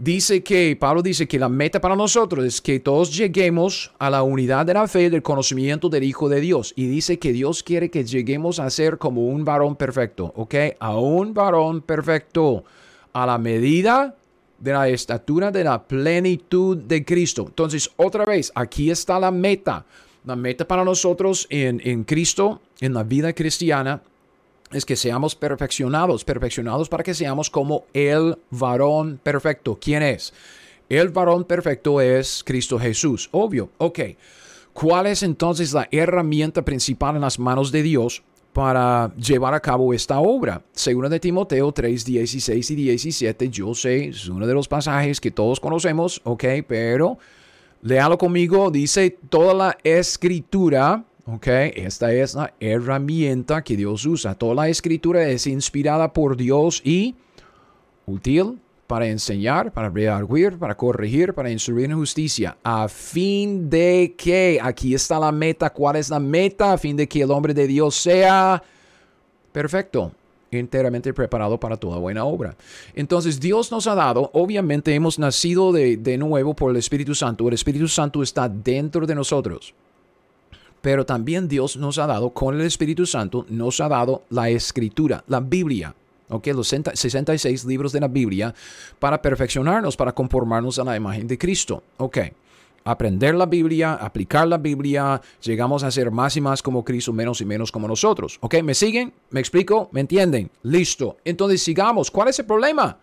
dice 0.00 0.42
que, 0.42 0.76
Pablo 0.80 1.02
dice 1.02 1.28
que 1.28 1.38
la 1.38 1.48
meta 1.48 1.80
para 1.80 1.94
nosotros 1.94 2.44
es 2.44 2.60
que 2.60 2.80
todos 2.80 3.14
lleguemos 3.14 3.92
a 3.98 4.08
la 4.08 4.22
unidad 4.22 4.64
de 4.64 4.74
la 4.74 4.88
fe 4.88 5.10
del 5.10 5.22
conocimiento 5.22 5.88
del 5.88 6.04
Hijo 6.04 6.28
de 6.28 6.40
Dios. 6.40 6.72
Y 6.74 6.86
dice 6.86 7.18
que 7.18 7.32
Dios 7.32 7.62
quiere 7.62 7.90
que 7.90 8.04
lleguemos 8.04 8.58
a 8.58 8.70
ser 8.70 8.98
como 8.98 9.26
un 9.26 9.44
varón 9.44 9.76
perfecto, 9.76 10.32
¿ok? 10.34 10.54
A 10.80 10.98
un 10.98 11.34
varón 11.34 11.82
perfecto, 11.82 12.64
a 13.12 13.26
la 13.26 13.38
medida 13.38 14.16
de 14.58 14.72
la 14.72 14.88
estatura 14.88 15.50
de 15.50 15.64
la 15.64 15.82
plenitud 15.82 16.78
de 16.78 17.04
Cristo. 17.04 17.44
Entonces, 17.46 17.90
otra 17.96 18.24
vez, 18.24 18.50
aquí 18.54 18.90
está 18.90 19.20
la 19.20 19.30
meta. 19.30 19.84
La 20.24 20.36
meta 20.36 20.66
para 20.66 20.84
nosotros 20.84 21.46
en, 21.50 21.80
en 21.84 22.04
Cristo, 22.04 22.60
en 22.80 22.94
la 22.94 23.02
vida 23.02 23.32
cristiana, 23.32 24.02
es 24.72 24.84
que 24.84 24.96
seamos 24.96 25.34
perfeccionados, 25.34 26.24
perfeccionados 26.24 26.88
para 26.88 27.02
que 27.02 27.14
seamos 27.14 27.50
como 27.50 27.84
el 27.92 28.38
varón 28.50 29.18
perfecto. 29.22 29.78
¿Quién 29.80 30.02
es? 30.02 30.32
El 30.88 31.08
varón 31.08 31.44
perfecto 31.44 32.00
es 32.00 32.42
Cristo 32.44 32.78
Jesús, 32.78 33.28
obvio. 33.32 33.70
Ok, 33.78 34.00
¿cuál 34.72 35.06
es 35.06 35.22
entonces 35.22 35.72
la 35.72 35.88
herramienta 35.90 36.62
principal 36.64 37.16
en 37.16 37.22
las 37.22 37.38
manos 37.38 37.72
de 37.72 37.82
Dios 37.82 38.22
para 38.52 39.12
llevar 39.14 39.54
a 39.54 39.60
cabo 39.60 39.92
esta 39.92 40.20
obra? 40.20 40.62
Según 40.72 41.08
de 41.08 41.20
Timoteo 41.20 41.72
3, 41.72 42.04
16 42.04 42.70
y 42.70 42.74
17, 42.74 43.48
yo 43.50 43.74
sé, 43.74 44.06
es 44.06 44.28
uno 44.28 44.46
de 44.46 44.54
los 44.54 44.68
pasajes 44.68 45.20
que 45.20 45.30
todos 45.30 45.60
conocemos, 45.60 46.20
ok, 46.24 46.44
pero 46.66 47.18
léalo 47.82 48.18
conmigo, 48.18 48.70
dice 48.70 49.16
toda 49.28 49.54
la 49.54 49.78
escritura 49.82 51.04
Ok, 51.32 51.46
esta 51.46 52.12
es 52.12 52.34
la 52.34 52.52
herramienta 52.58 53.62
que 53.62 53.76
Dios 53.76 54.04
usa. 54.04 54.34
Toda 54.34 54.54
la 54.54 54.68
escritura 54.68 55.28
es 55.28 55.46
inspirada 55.46 56.12
por 56.12 56.36
Dios 56.36 56.82
y 56.84 57.14
útil 58.04 58.58
para 58.88 59.06
enseñar, 59.06 59.70
para 59.70 59.90
redarguir, 59.90 60.58
para 60.58 60.76
corregir, 60.76 61.32
para 61.32 61.48
instruir 61.48 61.84
en 61.84 61.96
justicia, 61.96 62.56
a 62.64 62.88
fin 62.88 63.70
de 63.70 64.14
que, 64.18 64.58
aquí 64.60 64.92
está 64.92 65.20
la 65.20 65.30
meta, 65.30 65.70
¿cuál 65.70 65.94
es 65.94 66.10
la 66.10 66.18
meta? 66.18 66.72
A 66.72 66.78
fin 66.78 66.96
de 66.96 67.06
que 67.06 67.22
el 67.22 67.30
hombre 67.30 67.54
de 67.54 67.68
Dios 67.68 67.94
sea 67.94 68.60
perfecto, 69.52 70.10
enteramente 70.50 71.14
preparado 71.14 71.60
para 71.60 71.76
toda 71.76 71.98
buena 71.98 72.24
obra. 72.24 72.56
Entonces 72.92 73.38
Dios 73.38 73.70
nos 73.70 73.86
ha 73.86 73.94
dado, 73.94 74.30
obviamente 74.32 74.92
hemos 74.92 75.16
nacido 75.16 75.70
de, 75.70 75.96
de 75.96 76.18
nuevo 76.18 76.54
por 76.54 76.72
el 76.72 76.76
Espíritu 76.76 77.14
Santo, 77.14 77.46
el 77.46 77.54
Espíritu 77.54 77.86
Santo 77.86 78.20
está 78.20 78.48
dentro 78.48 79.06
de 79.06 79.14
nosotros. 79.14 79.74
Pero 80.80 81.04
también 81.04 81.48
Dios 81.48 81.76
nos 81.76 81.98
ha 81.98 82.06
dado, 82.06 82.30
con 82.30 82.54
el 82.54 82.62
Espíritu 82.62 83.06
Santo, 83.06 83.44
nos 83.48 83.80
ha 83.80 83.88
dado 83.88 84.22
la 84.30 84.48
escritura, 84.48 85.22
la 85.28 85.40
Biblia. 85.40 85.94
¿ok? 86.28 86.46
Los 86.48 86.68
66 86.68 87.64
libros 87.64 87.92
de 87.92 88.00
la 88.00 88.08
Biblia 88.08 88.54
para 88.98 89.20
perfeccionarnos, 89.20 89.96
para 89.96 90.12
conformarnos 90.12 90.78
a 90.78 90.84
la 90.84 90.96
imagen 90.96 91.26
de 91.26 91.36
Cristo. 91.36 91.82
¿ok? 91.98 92.18
Aprender 92.84 93.34
la 93.34 93.46
Biblia, 93.46 93.94
aplicar 93.94 94.48
la 94.48 94.56
Biblia, 94.56 95.20
llegamos 95.42 95.82
a 95.82 95.90
ser 95.90 96.10
más 96.10 96.36
y 96.36 96.40
más 96.40 96.62
como 96.62 96.82
Cristo, 96.82 97.12
menos 97.12 97.40
y 97.42 97.44
menos 97.44 97.70
como 97.70 97.86
nosotros. 97.86 98.38
¿Ok? 98.40 98.62
¿Me 98.62 98.74
siguen? 98.74 99.12
¿Me 99.30 99.40
explico? 99.40 99.90
¿Me 99.92 100.00
entienden? 100.00 100.50
Listo. 100.62 101.18
Entonces 101.24 101.62
sigamos. 101.62 102.10
¿Cuál 102.10 102.28
es 102.28 102.38
el 102.38 102.46
problema? 102.46 102.96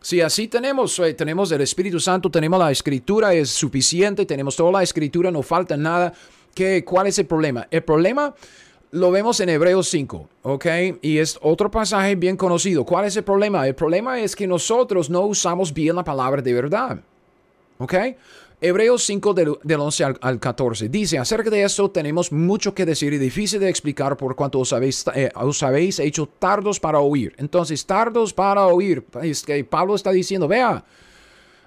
Si 0.00 0.20
así 0.20 0.48
tenemos, 0.48 0.98
eh, 0.98 1.14
tenemos 1.14 1.52
el 1.52 1.60
Espíritu 1.60 2.00
Santo, 2.00 2.28
tenemos 2.28 2.58
la 2.58 2.72
Escritura, 2.72 3.32
es 3.32 3.50
suficiente, 3.50 4.26
tenemos 4.26 4.56
toda 4.56 4.72
la 4.72 4.82
Escritura, 4.82 5.30
no 5.30 5.42
falta 5.42 5.76
nada. 5.76 6.12
¿Qué, 6.54 6.84
¿Cuál 6.84 7.06
es 7.06 7.18
el 7.18 7.26
problema? 7.26 7.66
El 7.70 7.82
problema 7.82 8.34
lo 8.92 9.10
vemos 9.10 9.40
en 9.40 9.48
Hebreos 9.48 9.88
5, 9.88 10.28
¿ok? 10.42 10.66
Y 11.00 11.18
es 11.18 11.38
otro 11.40 11.70
pasaje 11.70 12.14
bien 12.14 12.36
conocido. 12.36 12.84
¿Cuál 12.84 13.06
es 13.06 13.16
el 13.16 13.24
problema? 13.24 13.66
El 13.66 13.74
problema 13.74 14.20
es 14.20 14.36
que 14.36 14.46
nosotros 14.46 15.08
no 15.08 15.22
usamos 15.22 15.72
bien 15.72 15.96
la 15.96 16.04
palabra 16.04 16.42
de 16.42 16.52
verdad, 16.52 17.00
¿ok? 17.78 17.94
Hebreos 18.60 19.02
5 19.04 19.34
del, 19.34 19.80
11 19.80 20.04
al, 20.20 20.38
14 20.38 20.88
dice, 20.88 21.18
acerca 21.18 21.50
de 21.50 21.64
esto 21.64 21.90
tenemos 21.90 22.30
mucho 22.30 22.72
que 22.72 22.86
decir 22.86 23.12
y 23.12 23.18
difícil 23.18 23.58
de 23.58 23.68
explicar 23.68 24.16
por 24.16 24.36
cuanto 24.36 24.60
os 24.60 24.72
habéis, 24.72 25.04
eh, 25.14 25.30
os 25.34 25.64
habéis 25.64 25.98
hecho 25.98 26.28
tardos 26.38 26.78
para 26.78 27.00
oír. 27.00 27.34
Entonces, 27.38 27.84
tardos 27.84 28.32
para 28.32 28.66
oír. 28.66 29.04
Es 29.20 29.42
que 29.42 29.64
Pablo 29.64 29.96
está 29.96 30.12
diciendo, 30.12 30.46
vea, 30.46 30.84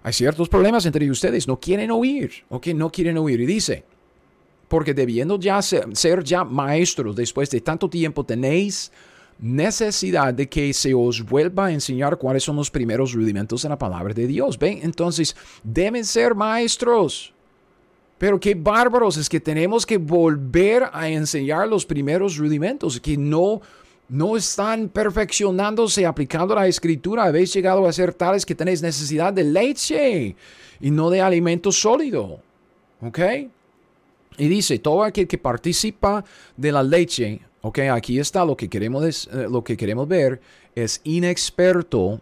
hay 0.04 0.14
ciertos 0.14 0.48
problemas 0.48 0.86
entre 0.86 1.10
ustedes, 1.12 1.50
no 1.50 1.60
quieren 1.60 1.92
oír, 1.92 2.32
¿ok? 2.48 2.68
No 2.68 2.90
quieren 2.90 3.18
oír. 3.18 3.42
Y 3.42 3.46
dice, 3.46 3.84
porque 4.68 4.94
debiendo 4.94 5.40
ya 5.40 5.62
ser, 5.62 6.24
ya 6.24 6.44
maestros 6.44 7.16
después 7.16 7.50
de 7.50 7.62
tanto 7.62 7.90
tiempo, 7.90 8.24
tenéis 8.24 8.92
necesidad 9.40 10.34
de 10.34 10.48
que 10.48 10.74
se 10.74 10.94
os 10.94 11.24
vuelva 11.24 11.68
a 11.68 11.72
enseñar 11.72 12.18
cuáles 12.18 12.44
son 12.44 12.56
los 12.56 12.72
primeros 12.72 13.14
rudimentos 13.14 13.64
de 13.64 13.70
la 13.70 13.78
palabra 13.78 14.14
de 14.14 14.28
Dios. 14.28 14.58
¿Ven? 14.58 14.80
Entonces, 14.82 15.36
deben 15.64 16.06
ser 16.06 16.36
maestros. 16.36 17.34
Pero 18.18 18.40
qué 18.40 18.56
bárbaros 18.56 19.18
es 19.18 19.28
que 19.28 19.42
tenemos 19.42 19.86
que 19.86 19.98
volver 19.98 20.90
a 20.94 21.10
enseñar 21.10 21.68
los 21.68 21.86
primeros 21.86 22.38
rudimentos, 22.38 23.00
que 23.02 23.18
no, 23.18 23.62
no 24.08 24.38
están 24.38 24.88
perfeccionándose 24.88 26.06
aplicando 26.06 26.56
la 26.56 26.66
escritura. 26.66 27.26
Habéis 27.26 27.54
llegado 27.54 27.86
a 27.86 27.92
ser 27.92 28.14
tales 28.14 28.46
que 28.46 28.56
tenéis 28.56 28.82
necesidad 28.82 29.34
de 29.34 29.44
leche 29.44 30.36
y 30.80 30.92
no 30.92 31.10
de 31.10 31.22
alimento 31.22 31.74
sólido. 31.74 32.40
¿Ok? 33.02 33.20
Y 34.38 34.48
dice, 34.48 34.80
todo 34.80 35.04
aquel 35.04 35.28
que 35.28 35.38
participa 35.38 36.24
de 36.58 36.72
la 36.72 36.84
leche, 36.84 37.42
ok, 37.62 37.80
aquí 37.92 38.20
está 38.20 38.44
lo 38.44 38.56
que 38.56 38.70
queremos, 38.70 39.28
eh, 39.32 39.48
lo 39.50 39.64
que 39.64 39.78
queremos 39.78 40.08
ver, 40.08 40.42
es 40.76 41.02
inexperto 41.04 42.20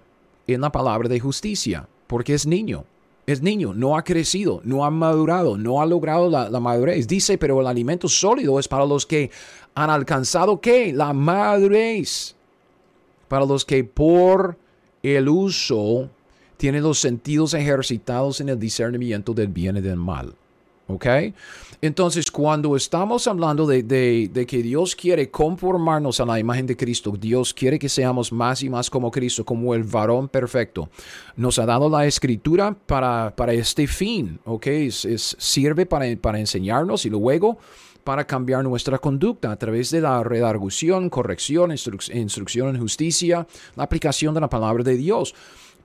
en 0.48 0.62
la 0.62 0.72
palabra 0.72 1.10
de 1.10 1.20
justicia, 1.20 1.88
porque 2.08 2.34
es 2.34 2.46
niño. 2.46 2.86
Es 3.26 3.42
niño, 3.42 3.74
no 3.74 3.98
ha 3.98 4.04
crecido, 4.04 4.60
no 4.66 4.84
ha 4.84 4.90
madurado, 4.90 5.58
no 5.58 5.82
ha 5.82 5.86
logrado 5.86 6.30
la, 6.30 6.50
la 6.50 6.60
madurez. 6.60 7.08
Dice, 7.08 7.38
pero 7.38 7.62
el 7.62 7.68
alimento 7.68 8.10
sólido 8.10 8.60
es 8.60 8.68
para 8.68 8.86
los 8.86 9.06
que 9.06 9.32
han 9.76 9.90
alcanzado 9.90 10.60
qué? 10.60 10.92
La 10.92 11.14
madurez. 11.14 12.36
Para 13.30 13.46
los 13.46 13.64
que 13.64 13.86
por 13.86 14.58
el 15.02 15.30
uso 15.30 16.10
tienen 16.58 16.84
los 16.84 17.00
sentidos 17.00 17.54
ejercitados 17.54 18.42
en 18.42 18.50
el 18.50 18.60
discernimiento 18.60 19.34
del 19.34 19.48
bien 19.48 19.78
y 19.78 19.82
del 19.82 19.98
mal. 19.98 20.36
¿Ok? 20.88 21.06
Entonces, 21.82 22.32
cuando 22.32 22.76
estamos 22.76 23.28
hablando 23.28 23.66
de, 23.68 24.46
que 24.48 24.64
Dios 24.64 24.96
quiere 24.96 25.30
conformarnos 25.30 26.20
a 26.20 26.26
la 26.26 26.40
imagen 26.40 26.66
de 26.66 26.78
Cristo, 26.78 27.14
Dios 27.20 27.54
quiere 27.54 27.78
que 27.78 27.90
seamos 27.90 28.32
más 28.32 28.64
y 28.64 28.70
más 28.70 28.90
como 28.90 29.12
Cristo, 29.12 29.44
como 29.44 29.76
el 29.76 29.84
varón 29.84 30.30
perfecto, 30.30 30.90
nos 31.36 31.60
ha 31.60 31.66
dado 31.66 31.90
la 31.90 32.06
escritura 32.06 32.74
para, 32.86 33.34
para 33.36 33.54
este 33.54 33.88
fin, 33.88 34.40
¿ok? 34.46 34.68
Sirve 35.18 35.86
para, 35.86 36.06
para 36.16 36.40
enseñarnos 36.40 37.06
y 37.06 37.10
luego 37.10 37.58
para 38.04 38.26
cambiar 38.26 38.64
nuestra 38.64 38.98
conducta 38.98 39.52
a 39.52 39.58
través 39.58 39.90
de 39.92 40.02
la 40.02 40.24
redargución, 40.24 41.10
corrección, 41.10 41.72
instrucción 41.72 42.76
en 42.76 42.82
justicia, 42.82 43.48
la 43.76 43.84
aplicación 43.84 44.34
de 44.34 44.42
la 44.42 44.50
palabra 44.50 44.84
de 44.84 44.96
Dios. 44.96 45.34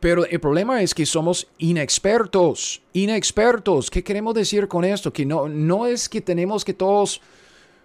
Pero 0.01 0.25
el 0.25 0.39
problema 0.39 0.83
es 0.83 0.95
que 0.95 1.05
somos 1.05 1.49
inexpertos, 1.59 2.81
inexpertos. 2.93 3.91
¿Qué 3.91 4.05
queremos 4.05 4.35
decir 4.35 4.69
con 4.69 4.85
esto? 4.85 5.13
Que 5.13 5.27
no, 5.27 5.49
no 5.49 5.87
es 5.87 6.09
que 6.09 6.21
tenemos 6.21 6.65
que 6.65 6.75
todos 6.75 7.21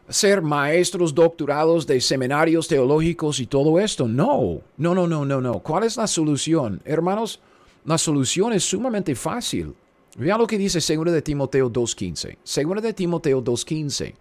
ser 0.10 0.41
maestros 0.41 1.15
doctorados 1.15 1.88
de 1.88 2.00
seminarios 2.01 2.67
teológicos 2.67 3.39
y 3.39 3.48
todo 3.48 3.79
esto. 3.79 4.08
No, 4.08 4.62
no, 4.77 4.93
no, 4.93 5.08
no, 5.08 5.25
no, 5.25 5.41
no. 5.41 5.60
¿Cuál 5.60 5.86
es 5.86 5.98
la 5.98 6.08
solución? 6.08 6.82
Hermanos, 6.86 7.39
la 7.86 7.98
solución 7.98 8.53
es 8.53 8.63
sumamente 8.63 9.15
fácil. 9.15 9.74
Vean 10.15 10.38
lo 10.38 10.46
que 10.46 10.58
dice 10.58 10.79
2 10.79 11.12
de 11.12 11.22
Timoteo 11.24 11.72
2.15. 11.72 12.38
2 12.63 12.84
de 12.84 12.93
Timoteo 12.93 13.43
2.15. 13.43 14.13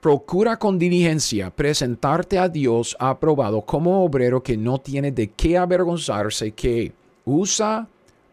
Procura 0.00 0.56
con 0.58 0.78
diligencia 0.78 1.50
presentarte 1.50 2.38
a 2.38 2.48
Dios 2.48 2.96
aprobado 2.98 3.62
como 3.62 4.04
obrero 4.04 4.42
que 4.42 4.56
no 4.56 4.78
tiene 4.78 5.12
de 5.12 5.30
qué 5.30 5.56
avergonzarse, 5.56 6.52
que 6.52 6.92
usa 7.28 7.86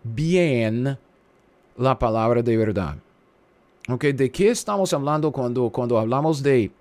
bien 0.04 0.98
la 1.78 2.00
palabra 2.00 2.42
de 2.42 2.58
verdad. 2.58 2.96
Okay, 3.88 4.14
¿De 4.14 4.32
qué 4.32 4.50
estamos 4.50 4.94
hablando 4.94 5.32
cuando, 5.32 5.70
cuando 5.70 6.00
hablamos 6.00 6.42
de 6.42 6.72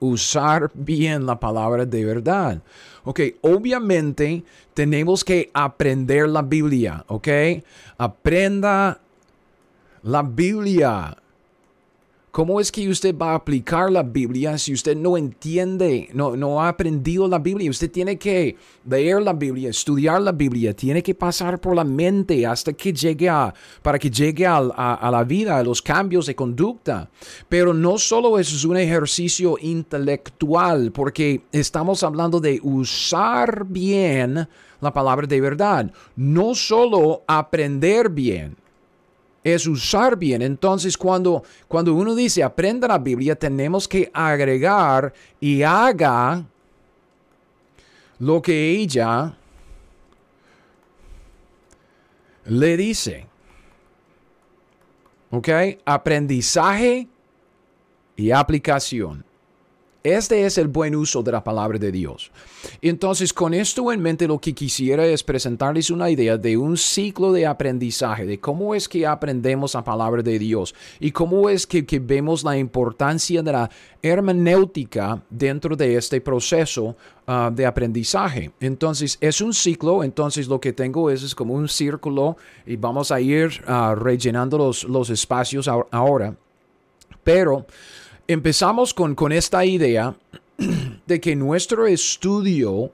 usar 0.00 0.70
bien 0.72 1.26
la 1.26 1.38
palabra 1.38 1.84
de 1.84 2.04
verdad? 2.04 2.62
Ok, 3.04 3.20
obviamente 3.42 4.42
tenemos 4.72 5.22
que 5.22 5.50
aprender 5.52 6.28
la 6.28 6.40
Biblia, 6.40 7.04
ok? 7.08 7.28
Aprenda 7.98 8.98
la 10.02 10.22
Biblia. 10.22 11.16
¿Cómo 12.34 12.58
es 12.58 12.72
que 12.72 12.88
usted 12.88 13.16
va 13.16 13.30
a 13.30 13.34
aplicar 13.36 13.92
la 13.92 14.02
Biblia 14.02 14.58
si 14.58 14.72
usted 14.72 14.96
no 14.96 15.16
entiende, 15.16 16.08
no, 16.14 16.36
no 16.36 16.60
ha 16.60 16.66
aprendido 16.66 17.28
la 17.28 17.38
Biblia? 17.38 17.70
Usted 17.70 17.92
tiene 17.92 18.18
que 18.18 18.56
leer 18.84 19.22
la 19.22 19.32
Biblia, 19.32 19.70
estudiar 19.70 20.20
la 20.20 20.32
Biblia, 20.32 20.74
tiene 20.74 21.00
que 21.00 21.14
pasar 21.14 21.60
por 21.60 21.76
la 21.76 21.84
mente 21.84 22.44
hasta 22.44 22.72
que 22.72 22.92
llegue 22.92 23.28
a, 23.28 23.54
para 23.82 24.00
que 24.00 24.10
llegue 24.10 24.44
a, 24.46 24.56
a 24.56 25.10
la 25.12 25.22
vida, 25.22 25.56
a 25.56 25.62
los 25.62 25.80
cambios 25.80 26.26
de 26.26 26.34
conducta. 26.34 27.08
Pero 27.48 27.72
no 27.72 27.98
solo 27.98 28.36
es 28.40 28.64
un 28.64 28.78
ejercicio 28.78 29.56
intelectual, 29.60 30.90
porque 30.90 31.42
estamos 31.52 32.02
hablando 32.02 32.40
de 32.40 32.58
usar 32.64 33.64
bien 33.64 34.48
la 34.80 34.92
palabra 34.92 35.28
de 35.28 35.40
verdad, 35.40 35.92
no 36.16 36.56
solo 36.56 37.22
aprender 37.28 38.08
bien 38.08 38.63
es 39.44 39.66
usar 39.66 40.16
bien. 40.16 40.42
Entonces, 40.42 40.96
cuando, 40.96 41.44
cuando 41.68 41.94
uno 41.94 42.14
dice 42.14 42.42
aprenda 42.42 42.88
la 42.88 42.98
Biblia, 42.98 43.36
tenemos 43.36 43.86
que 43.86 44.10
agregar 44.12 45.12
y 45.38 45.62
haga 45.62 46.44
lo 48.18 48.40
que 48.40 48.70
ella 48.70 49.36
le 52.46 52.76
dice. 52.76 53.26
¿Ok? 55.30 55.48
Aprendizaje 55.84 57.06
y 58.16 58.30
aplicación. 58.30 59.24
Este 60.04 60.44
es 60.44 60.58
el 60.58 60.68
buen 60.68 60.94
uso 60.94 61.22
de 61.22 61.32
la 61.32 61.42
palabra 61.42 61.78
de 61.78 61.90
Dios. 61.90 62.30
Entonces, 62.82 63.32
con 63.32 63.54
esto 63.54 63.90
en 63.90 64.02
mente, 64.02 64.28
lo 64.28 64.38
que 64.38 64.52
quisiera 64.52 65.06
es 65.06 65.22
presentarles 65.22 65.88
una 65.88 66.10
idea 66.10 66.36
de 66.36 66.58
un 66.58 66.76
ciclo 66.76 67.32
de 67.32 67.46
aprendizaje, 67.46 68.26
de 68.26 68.38
cómo 68.38 68.74
es 68.74 68.86
que 68.86 69.06
aprendemos 69.06 69.72
la 69.72 69.82
palabra 69.82 70.22
de 70.22 70.38
Dios 70.38 70.74
y 71.00 71.10
cómo 71.10 71.48
es 71.48 71.66
que, 71.66 71.82
vemos 72.00 72.44
la 72.44 72.58
importancia 72.58 73.42
de 73.42 73.50
la 73.50 73.70
hermenéutica 74.02 75.22
dentro 75.30 75.74
de 75.74 75.96
este 75.96 76.20
proceso 76.20 76.94
ah, 77.26 77.50
de 77.50 77.64
aprendizaje. 77.64 78.50
Entonces, 78.60 79.16
es 79.22 79.40
un 79.40 79.54
ciclo, 79.54 80.04
entonces 80.04 80.48
lo 80.48 80.60
que 80.60 80.74
tengo 80.74 81.08
es, 81.08 81.22
es 81.22 81.34
como 81.34 81.54
un 81.54 81.66
círculo 81.66 82.36
y 82.66 82.76
vamos 82.76 83.10
a 83.10 83.22
ir 83.22 83.64
ah, 83.66 83.94
rellenando 83.98 84.58
los, 84.58 84.84
los 84.84 85.08
espacios 85.08 85.66
ahora. 85.66 86.36
Pero 87.22 87.64
empezamos 88.28 88.94
con, 88.94 89.14
con 89.14 89.32
esta 89.32 89.64
idea 89.64 90.14
de 91.06 91.20
que 91.20 91.36
nuestro 91.36 91.86
estudio 91.86 92.92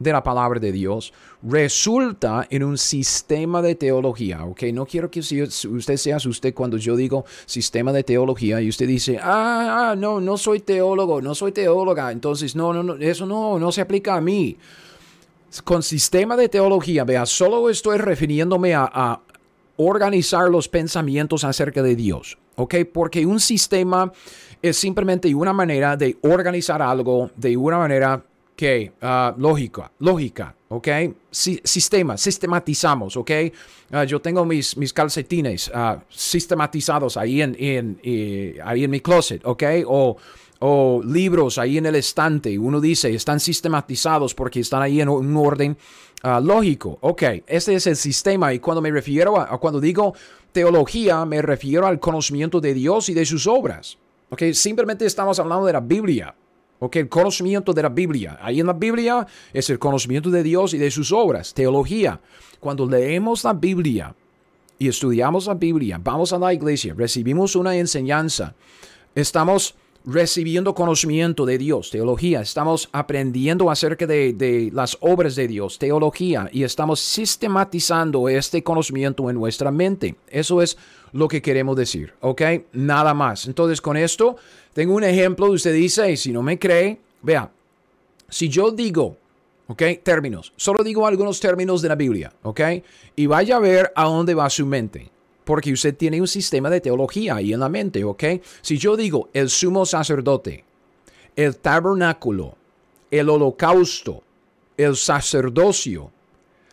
de 0.00 0.12
la 0.12 0.22
palabra 0.22 0.58
de 0.58 0.72
Dios 0.72 1.12
resulta 1.42 2.46
en 2.50 2.64
un 2.64 2.78
sistema 2.78 3.60
de 3.60 3.74
teología, 3.74 4.44
¿ok? 4.44 4.62
No 4.72 4.86
quiero 4.86 5.10
que 5.10 5.20
usted 5.20 5.96
se 5.96 6.12
asuste 6.12 6.54
cuando 6.54 6.78
yo 6.78 6.96
digo 6.96 7.26
sistema 7.44 7.92
de 7.92 8.02
teología 8.02 8.62
y 8.62 8.68
usted 8.70 8.88
dice, 8.88 9.18
ah, 9.22 9.90
ah, 9.90 9.96
no, 9.96 10.20
no 10.20 10.38
soy 10.38 10.60
teólogo, 10.60 11.20
no 11.20 11.34
soy 11.34 11.52
teóloga, 11.52 12.10
entonces 12.12 12.56
no, 12.56 12.72
no, 12.72 12.82
no, 12.82 12.94
eso 12.94 13.26
no, 13.26 13.58
no 13.58 13.70
se 13.70 13.82
aplica 13.82 14.16
a 14.16 14.20
mí. 14.22 14.56
con 15.64 15.82
sistema 15.82 16.34
de 16.34 16.48
teología, 16.48 17.04
vea, 17.04 17.26
solo 17.26 17.68
estoy 17.68 17.98
refiriéndome 17.98 18.74
a, 18.74 19.20
organizar 19.82 20.50
los 20.50 20.68
pensamientos 20.68 21.42
acerca 21.42 21.82
de 21.82 21.96
Dios, 21.96 22.36
¿ok? 22.56 22.74
Porque 22.92 23.24
un 23.24 23.40
sistema 23.40 24.12
es 24.62 24.76
simplemente 24.76 25.34
una 25.34 25.52
manera 25.52 25.96
de 25.96 26.16
organizar 26.22 26.82
algo 26.82 27.30
de 27.36 27.56
una 27.56 27.78
manera 27.78 28.22
que 28.56 28.92
uh, 29.00 29.40
lógica, 29.40 29.90
lógica, 30.00 30.54
¿ok? 30.68 30.88
sistema, 31.30 32.18
sistematizamos, 32.18 33.16
¿ok? 33.16 33.30
Uh, 33.92 34.04
yo 34.04 34.20
tengo 34.20 34.44
mis, 34.44 34.76
mis 34.76 34.92
calcetines 34.92 35.68
uh, 35.68 35.98
sistematizados 36.10 37.16
ahí 37.16 37.40
en, 37.40 37.56
en, 37.58 37.98
ahí 38.62 38.84
en 38.84 38.90
mi 38.90 39.00
closet, 39.00 39.40
¿ok? 39.46 39.62
O 39.86 40.16
o 40.60 41.00
libros 41.02 41.58
ahí 41.58 41.78
en 41.78 41.86
el 41.86 41.94
estante, 41.96 42.58
uno 42.58 42.80
dice, 42.80 43.12
están 43.14 43.40
sistematizados 43.40 44.34
porque 44.34 44.60
están 44.60 44.82
ahí 44.82 45.00
en 45.00 45.08
un 45.08 45.36
orden 45.36 45.76
ah, 46.22 46.38
lógico. 46.38 46.98
Ok, 47.00 47.22
ese 47.46 47.74
es 47.74 47.86
el 47.86 47.96
sistema 47.96 48.52
y 48.52 48.58
cuando 48.58 48.82
me 48.82 48.90
refiero 48.90 49.40
a, 49.40 49.58
cuando 49.58 49.80
digo 49.80 50.14
teología, 50.52 51.24
me 51.24 51.40
refiero 51.40 51.86
al 51.86 51.98
conocimiento 51.98 52.60
de 52.60 52.74
Dios 52.74 53.08
y 53.08 53.14
de 53.14 53.24
sus 53.24 53.46
obras. 53.46 53.96
Simplemente 54.52 55.06
estamos 55.06 55.38
hablando 55.38 55.66
de 55.66 55.72
la 55.72 55.80
Biblia. 55.80 56.34
Ok, 56.78 56.96
el 56.96 57.08
conocimiento 57.08 57.72
de 57.72 57.82
la 57.82 57.88
Biblia. 57.90 58.38
Ahí 58.40 58.60
en 58.60 58.66
la 58.66 58.72
Biblia 58.72 59.26
es 59.52 59.68
el 59.68 59.78
conocimiento 59.78 60.30
de 60.30 60.42
Dios 60.42 60.72
y 60.72 60.78
de 60.78 60.90
sus 60.90 61.12
obras, 61.12 61.52
teología. 61.52 62.20
Cuando 62.58 62.86
leemos 62.86 63.44
la 63.44 63.52
Biblia 63.52 64.14
y 64.78 64.88
estudiamos 64.88 65.46
la 65.46 65.54
Biblia, 65.54 66.00
vamos 66.02 66.32
a 66.32 66.38
la 66.38 66.54
iglesia, 66.54 66.94
recibimos 66.96 67.54
una 67.54 67.76
enseñanza, 67.76 68.54
estamos 69.14 69.74
recibiendo 70.04 70.74
conocimiento 70.74 71.44
de 71.46 71.58
Dios, 71.58 71.90
teología. 71.90 72.40
Estamos 72.40 72.88
aprendiendo 72.92 73.70
acerca 73.70 74.06
de, 74.06 74.70
las 74.72 74.96
obras 75.00 75.36
de 75.36 75.48
Dios, 75.48 75.78
teología, 75.78 76.48
y 76.52 76.62
estamos 76.64 77.00
sistematizando 77.00 78.28
este 78.28 78.62
conocimiento 78.62 79.28
en 79.30 79.36
nuestra 79.36 79.70
mente. 79.70 80.16
Eso 80.28 80.62
es 80.62 80.76
lo 81.12 81.28
que 81.28 81.42
queremos 81.42 81.76
decir, 81.76 82.14
¿ok? 82.20 82.42
Nada 82.72 83.14
más. 83.14 83.46
Entonces, 83.46 83.80
con 83.80 83.96
esto, 83.96 84.36
tengo 84.72 84.94
un 84.94 85.04
ejemplo. 85.04 85.46
Usted 85.50 85.74
dice, 85.74 86.16
si 86.16 86.32
no 86.32 86.42
me 86.42 86.58
cree, 86.58 86.98
vea, 87.22 87.50
si 88.28 88.48
yo 88.48 88.70
digo, 88.70 89.16
¿ok? 89.66 89.82
Términos, 90.02 90.52
solo 90.56 90.82
digo 90.82 91.06
algunos 91.06 91.40
términos 91.40 91.82
de 91.82 91.88
la 91.88 91.96
Biblia, 91.96 92.32
¿ok? 92.42 92.60
Y 93.16 93.26
vaya 93.26 93.56
a 93.56 93.60
ver 93.60 93.92
a 93.94 94.04
dónde 94.04 94.34
va 94.34 94.48
su 94.48 94.64
mente 94.64 95.10
porque 95.44 95.72
usted 95.72 95.96
tiene 95.96 96.20
un 96.20 96.28
sistema 96.28 96.70
de 96.70 96.80
teología 96.80 97.36
ahí 97.36 97.52
en 97.52 97.60
la 97.60 97.68
mente, 97.68 98.04
¿ok? 98.04 98.24
Si 98.60 98.78
yo 98.78 98.96
digo 98.96 99.28
el 99.32 99.50
sumo 99.50 99.86
sacerdote, 99.86 100.64
el 101.36 101.56
tabernáculo, 101.56 102.56
el 103.10 103.28
holocausto, 103.28 104.22
el 104.76 104.96
sacerdocio, 104.96 106.10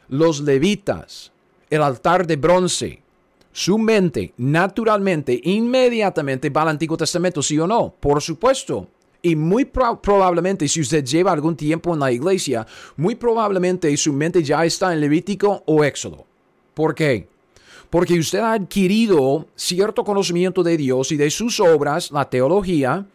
los 0.09 0.41
levitas, 0.41 1.31
el 1.69 1.81
altar 1.81 2.25
de 2.25 2.35
bronce, 2.35 3.01
su 3.51 3.77
mente 3.77 4.33
naturalmente, 4.37 5.39
inmediatamente 5.43 6.49
va 6.49 6.61
al 6.61 6.69
Antiguo 6.69 6.95
Testamento, 6.95 7.41
¿sí 7.41 7.57
o 7.59 7.65
no? 7.65 7.93
Por 7.99 8.21
supuesto. 8.21 8.87
Y 9.21 9.35
muy 9.35 9.65
probablemente, 9.65 10.67
si 10.67 10.79
usted 10.79 11.03
lleva 11.03 11.31
algún 11.31 11.57
tiempo 11.57 11.93
en 11.93 11.99
la 11.99 12.11
iglesia, 12.11 12.67
muy 12.95 13.15
probablemente 13.15 13.97
su 13.97 14.13
mente 14.13 14.43
ya 14.43 14.63
está 14.63 14.93
en 14.93 15.01
Levítico 15.01 15.63
o 15.65 15.83
Éxodo. 15.83 16.25
¿Por 16.75 16.93
qué? 16.93 17.27
Porque 17.89 18.19
usted 18.19 18.39
ha 18.39 18.53
adquirido 18.53 19.47
cierto 19.55 20.03
conocimiento 20.03 20.63
de 20.63 20.77
Dios 20.77 21.11
y 21.11 21.17
de 21.17 21.29
sus 21.29 21.59
obras, 21.59 22.11
la 22.11 22.29
teología, 22.29 23.05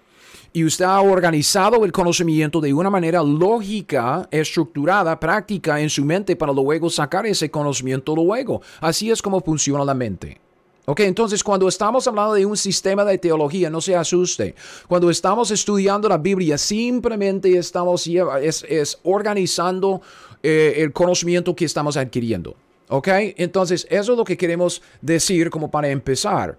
y 0.52 0.64
usted 0.64 0.84
ha 0.84 1.00
organizado 1.00 1.84
el 1.84 1.92
conocimiento 1.92 2.60
de 2.60 2.74
una 2.74 2.90
manera 2.90 3.22
lógica, 3.22 4.28
estructurada, 4.30 5.18
práctica 5.18 5.80
en 5.80 5.88
su 5.88 6.04
mente 6.04 6.36
para 6.36 6.52
luego 6.52 6.90
sacar 6.90 7.26
ese 7.26 7.50
conocimiento 7.50 8.14
luego. 8.14 8.60
Así 8.80 9.10
es 9.10 9.22
como 9.22 9.40
funciona 9.40 9.84
la 9.84 9.94
mente. 9.94 10.38
Ok, 10.84 11.00
entonces 11.00 11.44
cuando 11.44 11.68
estamos 11.68 12.06
hablando 12.08 12.34
de 12.34 12.44
un 12.44 12.56
sistema 12.56 13.04
de 13.04 13.16
teología, 13.16 13.70
no 13.70 13.80
se 13.80 13.94
asuste. 13.94 14.54
Cuando 14.88 15.10
estamos 15.10 15.50
estudiando 15.50 16.08
la 16.08 16.18
Biblia, 16.18 16.58
simplemente 16.58 17.56
estamos 17.56 18.06
es, 18.06 18.98
organizando 19.04 20.02
eh, 20.42 20.74
el 20.78 20.92
conocimiento 20.92 21.54
que 21.54 21.64
estamos 21.64 21.96
adquiriendo. 21.96 22.56
¿Ok? 22.92 23.08
Entonces, 23.38 23.86
eso 23.88 24.12
es 24.12 24.18
lo 24.18 24.24
que 24.24 24.36
queremos 24.36 24.82
decir 25.00 25.48
como 25.48 25.70
para 25.70 25.88
empezar. 25.88 26.58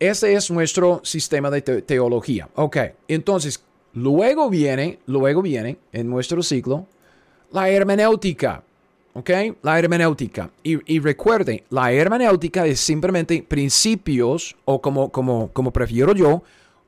Ese 0.00 0.32
es 0.32 0.50
nuestro 0.50 1.02
sistema 1.04 1.50
de 1.50 1.60
teología. 1.60 2.48
Ok, 2.54 2.78
entonces, 3.06 3.62
luego 3.92 4.48
viene, 4.48 4.98
luego 5.04 5.42
viene 5.42 5.76
en 5.92 6.08
nuestro 6.08 6.42
ciclo 6.42 6.86
la 7.52 7.68
hermenéutica. 7.68 8.62
¿Ok? 9.12 9.30
La 9.60 9.78
hermenéutica. 9.78 10.50
Y, 10.62 10.94
y 10.94 11.00
recuerde, 11.00 11.64
la 11.68 11.92
hermenéutica 11.92 12.64
es 12.64 12.80
simplemente 12.80 13.44
principios, 13.46 14.56
o 14.64 14.80
como, 14.80 15.10
como, 15.10 15.52
como 15.52 15.70
prefiero 15.70 16.14
yo, 16.14 16.42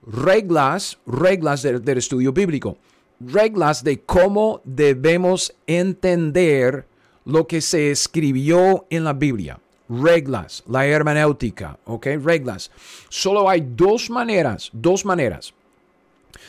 reglas, 0.06 0.96
reglas 1.06 1.62
del 1.62 1.98
estudio 1.98 2.32
bíblico. 2.32 2.78
Reglas 3.20 3.84
de 3.84 4.00
cómo 4.00 4.62
debemos 4.64 5.54
entender 5.66 6.86
lo 7.24 7.46
que 7.46 7.60
se 7.60 7.90
escribió 7.90 8.86
en 8.90 9.04
la 9.04 9.12
Biblia. 9.12 9.58
Reglas, 9.88 10.62
la 10.68 10.86
hermenéutica, 10.86 11.78
¿ok? 11.84 12.06
Reglas. 12.22 12.70
Solo 13.08 13.48
hay 13.48 13.66
dos 13.74 14.08
maneras, 14.08 14.70
dos 14.72 15.04
maneras 15.04 15.52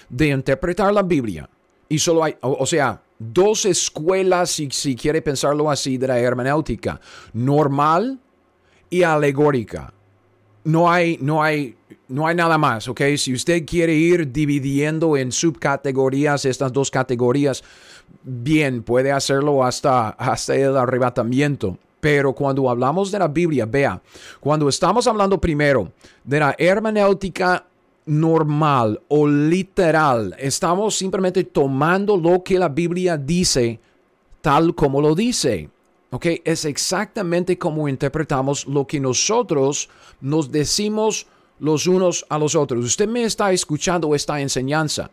de 0.09 0.27
interpretar 0.27 0.93
la 0.93 1.01
Biblia. 1.01 1.49
Y 1.89 1.99
solo 1.99 2.23
hay, 2.23 2.35
o, 2.41 2.65
sea, 2.65 3.01
dos 3.17 3.65
escuelas, 3.65 4.51
si, 4.51 4.69
si 4.71 4.95
quiere 4.95 5.21
pensarlo 5.21 5.69
así, 5.69 5.97
de 5.97 6.07
la 6.07 6.19
hermenéutica. 6.19 7.01
Normal 7.33 8.19
y 8.89 9.03
alegórica. 9.03 9.93
No 10.63 10.91
hay, 10.91 11.17
no 11.19 11.41
hay, 11.41 11.75
no 12.11 12.27
hay 12.27 12.35
nada 12.35 12.57
más, 12.57 12.87
¿ok? 12.87 13.01
Si 13.17 13.33
usted 13.33 13.65
quiere 13.65 13.93
ir 13.93 14.31
dividiendo 14.31 15.15
en 15.15 15.31
subcategorías 15.31 16.45
estas 16.45 16.73
dos 16.73 16.91
categorías, 16.91 17.63
bien, 18.23 18.83
puede 18.83 19.11
hacerlo 19.11 19.63
hasta, 19.63 20.09
hasta 20.09 20.55
el 20.55 20.75
arrebatamiento. 20.75 21.77
Pero 22.01 22.33
cuando 22.33 22.69
hablamos 22.69 23.11
de 23.11 23.19
la 23.19 23.27
Biblia, 23.27 23.65
vea, 23.65 24.01
cuando 24.39 24.67
estamos 24.67 25.07
hablando 25.07 25.39
primero 25.39 25.91
de 26.23 26.39
la 26.39 26.55
hermenéutica 26.57 27.65
normal 28.05 28.99
o 29.07 29.27
literal, 29.27 30.35
estamos 30.37 30.97
simplemente 30.97 31.43
tomando 31.45 32.17
lo 32.17 32.43
que 32.43 32.59
la 32.59 32.69
Biblia 32.69 33.15
dice 33.17 33.79
tal 34.41 34.75
como 34.75 34.99
lo 34.99 35.15
dice. 35.15 35.69
¿Ok? 36.09 36.25
Es 36.43 36.65
exactamente 36.65 37.57
como 37.57 37.87
interpretamos 37.87 38.67
lo 38.67 38.85
que 38.85 38.99
nosotros 38.99 39.89
nos 40.19 40.51
decimos 40.51 41.27
los 41.61 41.87
unos 41.87 42.25
a 42.27 42.37
los 42.37 42.55
otros. 42.55 42.83
Usted 42.83 43.07
me 43.07 43.23
está 43.23 43.51
escuchando 43.53 44.13
esta 44.13 44.41
enseñanza 44.41 45.09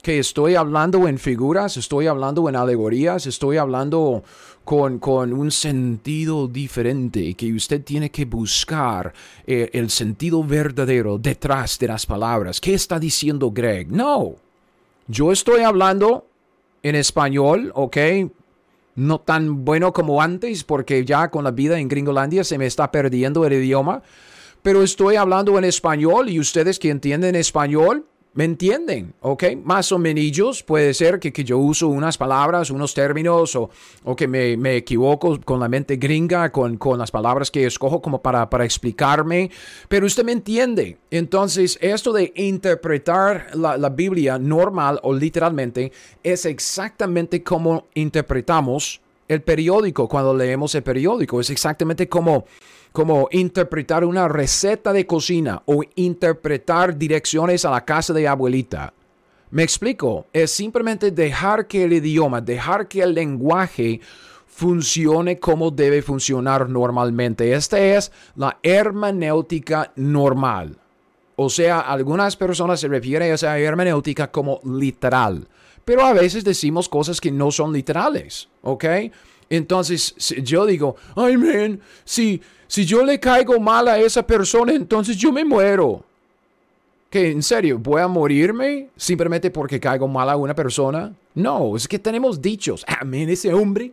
que 0.00 0.18
estoy 0.18 0.54
hablando 0.56 1.06
en 1.06 1.18
figuras, 1.18 1.76
estoy 1.76 2.06
hablando 2.06 2.48
en 2.48 2.56
alegorías, 2.56 3.26
estoy 3.26 3.56
hablando 3.56 4.24
con, 4.64 5.32
un 5.32 5.50
sentido 5.50 6.48
diferente, 6.48 7.34
que 7.34 7.52
usted 7.52 7.82
tiene 7.84 8.10
que 8.10 8.24
buscar 8.24 9.12
eh, 9.46 9.70
el 9.72 9.90
sentido 9.90 10.42
verdadero 10.42 11.18
detrás 11.18 11.78
de 11.78 11.88
las 11.88 12.06
palabras. 12.06 12.60
¿Qué 12.60 12.74
está 12.74 12.98
diciendo 12.98 13.50
Greg? 13.50 13.90
No, 13.90 14.34
yo 15.06 15.30
estoy 15.30 15.62
hablando 15.62 16.26
en 16.82 16.96
español, 16.96 17.72
¿ok? 17.74 17.96
No 18.94 19.20
tan 19.20 19.64
bueno 19.64 19.92
como 19.92 20.20
antes, 20.20 20.64
porque 20.64 21.04
ya 21.04 21.28
con 21.30 21.44
la 21.44 21.50
vida 21.52 21.78
en 21.78 21.88
Gringolandia 21.88 22.44
se 22.44 22.58
me 22.58 22.66
está 22.66 22.90
perdiendo 22.90 23.44
el 23.46 23.52
idioma, 23.52 24.02
pero 24.62 24.82
estoy 24.82 25.16
hablando 25.16 25.58
en 25.58 25.64
español 25.64 26.28
y 26.28 26.38
ustedes 26.38 26.78
que 26.78 26.90
entienden 26.90 27.34
español, 27.34 28.06
¿Me 28.34 28.44
entienden? 28.44 29.12
¿Ok? 29.20 29.44
Más 29.62 29.92
o 29.92 29.98
menos 29.98 30.62
puede 30.62 30.94
ser 30.94 31.20
que, 31.20 31.34
que 31.34 31.44
yo 31.44 31.58
uso 31.58 31.88
unas 31.88 32.16
palabras, 32.16 32.70
unos 32.70 32.94
términos 32.94 33.54
o, 33.56 33.68
o 34.04 34.16
que 34.16 34.26
me, 34.26 34.56
me, 34.56 34.76
equivoco 34.76 35.38
con 35.44 35.60
la 35.60 35.68
mente 35.68 35.96
gringa, 35.96 36.50
con, 36.50 36.78
con 36.78 36.98
las 36.98 37.10
palabras 37.10 37.50
que 37.50 37.66
escojo 37.66 38.00
como 38.00 38.22
para, 38.22 38.48
para, 38.48 38.64
explicarme, 38.64 39.50
pero 39.86 40.06
usted 40.06 40.24
me 40.24 40.32
entiende. 40.32 40.96
Entonces, 41.10 41.78
esto 41.82 42.14
de 42.14 42.32
interpretar 42.34 43.48
la, 43.54 43.76
la 43.76 43.90
Biblia 43.90 44.38
normal 44.38 44.98
o 45.02 45.12
literalmente 45.12 45.92
es 46.22 46.46
exactamente 46.46 47.42
como 47.42 47.88
interpretamos 47.92 49.02
el 49.28 49.42
periódico 49.42 50.08
cuando 50.08 50.34
leemos 50.34 50.74
el 50.74 50.82
periódico. 50.82 51.38
Es 51.38 51.50
exactamente 51.50 52.08
como 52.08 52.46
como 52.92 53.28
interpretar 53.32 54.04
una 54.04 54.28
receta 54.28 54.92
de 54.92 55.06
cocina 55.06 55.62
o 55.66 55.82
interpretar 55.94 56.96
direcciones 56.96 57.64
a 57.64 57.70
la 57.70 57.84
casa 57.84 58.12
de 58.12 58.28
abuelita. 58.28 58.92
Me 59.50 59.62
explico, 59.62 60.26
es 60.32 60.50
simplemente 60.50 61.10
dejar 61.10 61.66
que 61.66 61.84
el 61.84 61.92
idioma, 61.92 62.40
dejar 62.40 62.88
que 62.88 63.02
el 63.02 63.14
lenguaje 63.14 64.00
funcione 64.46 65.38
como 65.38 65.70
debe 65.70 66.02
funcionar 66.02 66.68
normalmente. 66.68 67.52
Esta 67.52 67.78
es 67.78 68.12
la 68.36 68.58
hermenéutica 68.62 69.92
normal. 69.96 70.76
O 71.36 71.48
sea, 71.48 71.80
algunas 71.80 72.36
personas 72.36 72.80
se 72.80 72.88
refieren 72.88 73.30
a 73.30 73.34
esa 73.34 73.58
hermenéutica 73.58 74.30
como 74.30 74.60
literal. 74.64 75.48
pero 75.84 76.04
a 76.04 76.12
veces 76.12 76.44
decimos 76.44 76.88
cosas 76.88 77.20
que 77.20 77.32
no 77.32 77.50
son 77.50 77.72
literales, 77.72 78.48
¿ok? 78.62 78.84
Entonces 79.52 80.14
yo 80.42 80.64
digo, 80.64 80.96
ay, 81.14 81.78
si, 82.06 82.40
si 82.66 82.86
yo 82.86 83.04
le 83.04 83.20
caigo 83.20 83.60
mal 83.60 83.86
a 83.86 83.98
esa 83.98 84.26
persona, 84.26 84.72
entonces 84.72 85.14
yo 85.14 85.30
me 85.30 85.44
muero. 85.44 86.02
¿Que 87.10 87.30
en 87.30 87.42
serio, 87.42 87.78
voy 87.78 88.00
a 88.00 88.08
morirme 88.08 88.88
simplemente 88.96 89.50
porque 89.50 89.78
caigo 89.78 90.08
mal 90.08 90.30
a 90.30 90.36
una 90.36 90.54
persona? 90.54 91.14
No, 91.34 91.76
es 91.76 91.86
que 91.86 91.98
tenemos 91.98 92.40
dichos. 92.40 92.82
Man, 93.04 93.28
ese 93.28 93.52
hombre, 93.52 93.92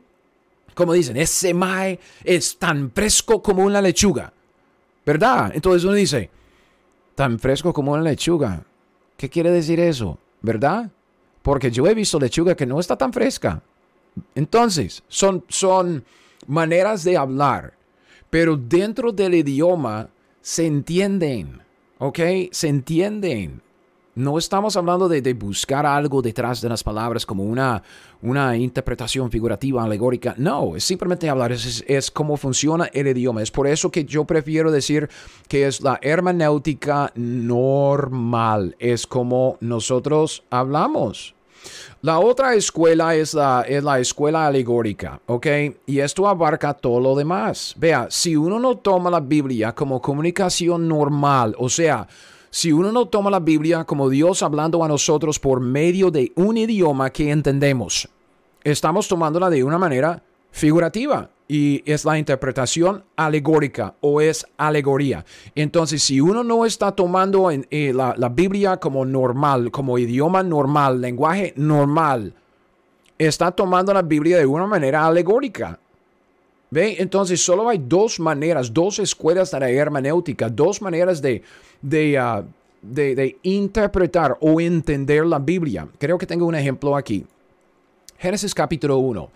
como 0.76 0.94
dicen, 0.94 1.18
ese 1.18 1.54
mae 1.54 2.00
es 2.24 2.58
tan 2.58 2.90
fresco 2.92 3.42
como 3.42 3.66
una 3.66 3.82
lechuga. 3.82 4.32
¿Verdad? 5.06 5.52
Entonces 5.54 5.84
uno 5.84 5.94
dice, 5.96 6.30
tan 7.16 7.38
fresco 7.38 7.74
como 7.74 7.92
una 7.92 8.02
lechuga. 8.02 8.64
¿Qué 9.18 9.30
quiere 9.30 9.52
decir 9.52 9.82
eso? 9.82 10.18
¿Verdad? 10.42 10.90
Porque 11.42 11.70
yo 11.70 11.86
he 11.86 11.94
visto 11.94 12.18
lechuga 12.18 12.56
que 12.56 12.66
no 12.66 12.80
está 12.80 12.98
tan 12.98 13.12
fresca. 13.12 13.62
Entonces, 14.36 15.04
son, 15.08 15.44
son 15.48 16.04
maneras 16.48 17.04
de 17.04 17.18
hablar, 17.18 17.74
pero 18.30 18.58
dentro 18.58 19.12
del 19.12 19.36
idioma 19.36 20.10
se 20.42 20.66
entienden, 20.66 21.62
¿ok? 21.98 22.20
Se 22.52 22.68
entienden. 22.68 23.62
No 24.16 24.38
estamos 24.38 24.76
hablando 24.76 25.08
de, 25.08 25.34
buscar 25.34 25.86
algo 25.86 26.22
detrás 26.22 26.60
de 26.60 26.68
las 26.68 26.84
palabras 26.84 27.26
como 27.26 27.46
una, 27.46 27.82
una 28.22 28.58
interpretación 28.58 29.32
figurativa, 29.32 29.84
alegórica. 29.84 30.36
No, 30.38 30.76
es 30.76 30.84
simplemente 30.84 31.30
hablar, 31.30 31.54
es, 31.54 31.86
es 31.88 32.12
cómo 32.12 32.36
funciona 32.36 32.90
el 32.92 33.08
idioma. 33.08 33.42
Es 33.42 33.52
por 33.52 33.68
eso 33.68 33.92
que 33.92 34.04
yo 34.04 34.26
prefiero 34.26 34.72
decir 34.72 35.10
que 35.48 35.68
es 35.68 35.80
la 35.80 36.00
hermenéutica 36.02 37.14
normal. 37.16 38.76
Es 38.80 39.08
como 39.08 39.58
nosotros 39.62 40.44
hablamos. 40.50 41.34
La 42.02 42.20
otra 42.20 42.54
escuela 42.54 43.16
es 43.16 43.34
la, 43.34 43.66
es 43.68 43.84
la 43.84 44.00
escuela 44.00 44.48
alegórica, 44.48 45.20
¿ok? 45.26 45.48
Y 45.86 46.00
esto 46.00 46.28
abarca 46.28 46.74
todo 46.74 47.00
lo 47.00 47.16
demás. 47.16 47.76
Vea, 47.78 48.08
si 48.10 48.36
uno 48.38 48.58
no 48.60 48.78
toma 48.78 49.10
la 49.10 49.20
Biblia 49.20 49.74
como 49.74 50.02
comunicación 50.02 50.88
normal, 50.88 51.56
o 51.58 51.68
sea, 51.68 52.08
si 52.50 52.72
uno 52.72 52.92
no 52.92 53.08
toma 53.08 53.30
la 53.30 53.40
Biblia 53.40 53.84
como 53.84 54.10
Dios 54.10 54.42
hablando 54.44 54.84
a 54.84 54.88
nosotros 54.88 55.40
por 55.40 55.60
medio 55.60 56.10
de 56.10 56.32
un 56.36 56.58
idioma 56.58 57.10
que 57.10 57.32
entendemos, 57.32 58.08
estamos 58.64 59.08
tomándola 59.08 59.50
de 59.50 59.64
una 59.64 59.78
manera 59.78 60.24
figurativa 60.52 61.30
y 61.48 61.82
es 61.92 62.06
la 62.06 62.18
interpretación 62.18 63.04
alegórica 63.16 63.96
o 64.02 64.22
es 64.22 64.46
alegoría. 64.58 65.26
Entonces, 65.56 66.04
si 66.04 66.22
uno 66.22 66.44
no 66.44 66.66
está 66.66 66.92
tomando 66.92 67.50
eh, 67.52 67.94
la, 67.94 68.30
Biblia 68.30 68.78
como 68.78 69.04
normal, 69.04 69.72
como 69.72 69.98
idioma 69.98 70.44
normal, 70.44 71.02
lenguaje 71.02 71.54
normal, 71.56 72.34
está 73.18 73.52
tomando 73.52 73.94
la 73.94 74.04
Biblia 74.04 74.38
de 74.38 74.46
una 74.46 74.68
manera 74.68 75.06
alegórica. 75.06 75.80
¿Ve? 76.72 76.98
Entonces 77.00 77.44
solo 77.44 77.68
hay 77.68 77.80
dos 77.80 78.20
maneras, 78.20 78.72
dos 78.72 79.00
escuelas 79.00 79.50
de 79.50 79.60
la 79.60 79.72
hermenéutica, 79.72 80.50
dos 80.50 80.84
maneras 80.84 81.20
de, 81.20 81.42
Ah, 82.18 82.44
de, 82.82 83.16
de, 83.16 83.38
interpretar 83.44 84.38
o 84.40 84.62
entender 84.62 85.26
la 85.26 85.40
Biblia. 85.40 85.88
Creo 85.98 86.18
que 86.18 86.26
tengo 86.26 86.46
un 86.46 86.56
ejemplo 86.56 86.96
aquí. 86.96 87.26
Génesis 88.20 88.54
capítulo 88.54 88.98
1. 88.98 89.32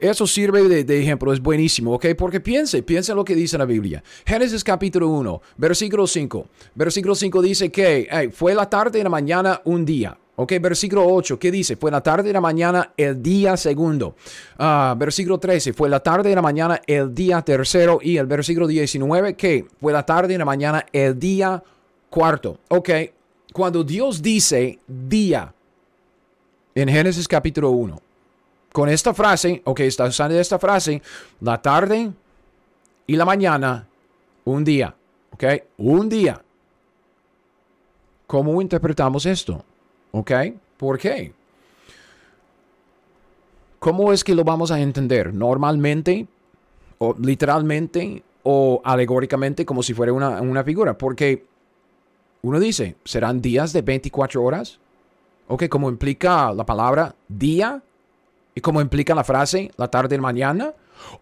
Eso 0.00 0.26
sirve 0.26 0.84
de, 0.84 1.00
ejemplo, 1.00 1.32
es 1.32 1.40
buenísimo, 1.40 1.94
¿ok? 1.94 2.06
Porque 2.18 2.40
piense, 2.40 2.82
piense 2.82 3.12
en 3.12 3.16
lo 3.18 3.24
que 3.24 3.36
dice 3.36 3.56
la 3.56 3.64
Biblia. 3.64 4.02
Génesis 4.26 4.64
capítulo 4.64 5.08
1, 5.08 5.42
versículo 5.56 6.06
5. 6.06 6.46
Versículo 6.74 7.14
5 7.14 7.42
dice 7.42 7.70
que 7.70 8.30
fue 8.32 8.54
la 8.54 8.68
tarde 8.68 8.98
y 8.98 9.02
la 9.02 9.10
mañana 9.10 9.60
un 9.64 9.84
día. 9.84 10.18
Ok, 10.34 10.54
versículo 10.60 11.06
8, 11.06 11.38
¿qué 11.38 11.52
dice? 11.52 11.76
Fue 11.76 11.90
la 11.90 12.00
tarde 12.00 12.30
y 12.30 12.32
la 12.32 12.40
mañana 12.40 12.94
el 12.96 13.22
día 13.22 13.56
segundo. 13.56 14.16
Uh, 14.58 14.96
versículo 14.96 15.38
13, 15.38 15.74
fue 15.74 15.90
la 15.90 16.00
tarde 16.00 16.32
y 16.32 16.34
la 16.34 16.42
mañana 16.42 16.80
el 16.86 17.14
día 17.14 17.42
tercero. 17.42 18.00
Y 18.02 18.16
el 18.16 18.26
versículo 18.26 18.66
19, 18.66 19.34
¿qué? 19.34 19.66
Fue 19.78 19.92
la 19.92 20.04
tarde 20.04 20.34
y 20.34 20.38
la 20.38 20.46
mañana 20.46 20.86
el 20.90 21.18
día 21.18 21.62
Cuarto, 22.12 22.58
ok, 22.68 22.90
cuando 23.54 23.82
Dios 23.82 24.20
dice 24.20 24.78
día 24.86 25.54
en 26.74 26.86
Génesis 26.90 27.26
capítulo 27.26 27.70
1, 27.70 28.02
con 28.72 28.88
esta 28.88 29.12
frase, 29.12 29.60
ok, 29.64 29.80
está 29.80 30.04
usando 30.04 30.38
esta 30.38 30.58
frase, 30.58 31.02
la 31.40 31.60
tarde 31.60 32.10
y 33.06 33.16
la 33.16 33.24
mañana, 33.24 33.86
un 34.44 34.64
día, 34.64 34.94
ok, 35.32 35.44
un 35.78 36.08
día. 36.08 36.42
¿Cómo 38.26 38.62
interpretamos 38.62 39.26
esto? 39.26 39.62
¿Ok? 40.12 40.32
¿Por 40.78 40.98
qué? 40.98 41.34
¿Cómo 43.78 44.12
es 44.12 44.24
que 44.24 44.34
lo 44.34 44.42
vamos 44.42 44.70
a 44.70 44.80
entender? 44.80 45.34
Normalmente, 45.34 46.26
o 46.98 47.14
literalmente, 47.18 48.22
o 48.42 48.80
alegóricamente, 48.84 49.66
como 49.66 49.82
si 49.82 49.92
fuera 49.92 50.14
una, 50.14 50.40
una 50.40 50.64
figura. 50.64 50.96
Porque 50.96 51.44
uno 52.40 52.58
dice, 52.58 52.96
¿serán 53.04 53.42
días 53.42 53.74
de 53.74 53.82
24 53.82 54.42
horas? 54.42 54.78
Ok, 55.48 55.68
como 55.68 55.90
implica 55.90 56.54
la 56.54 56.64
palabra 56.64 57.14
día 57.28 57.82
y 58.54 58.60
como 58.60 58.80
implica 58.80 59.14
la 59.14 59.24
frase 59.24 59.70
la 59.76 59.88
tarde 59.88 60.16
y 60.16 60.20
mañana. 60.20 60.74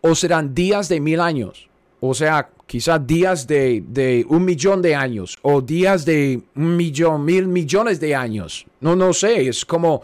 O 0.02 0.14
serán 0.14 0.54
días 0.54 0.88
de 0.88 1.00
mil 1.00 1.20
años. 1.20 1.68
O 2.00 2.14
sea, 2.14 2.50
quizás 2.66 3.06
días 3.06 3.46
de, 3.46 3.82
de, 3.86 4.24
un 4.28 4.44
millón 4.44 4.82
de 4.82 4.94
años. 4.94 5.38
O 5.42 5.60
días 5.60 6.04
de 6.04 6.42
un 6.54 6.76
millón, 6.76 7.24
mil 7.24 7.46
millones 7.46 8.00
de 8.00 8.14
años. 8.14 8.66
No, 8.80 8.94
no 8.96 9.12
sé. 9.12 9.48
Es 9.48 9.64
como 9.64 10.02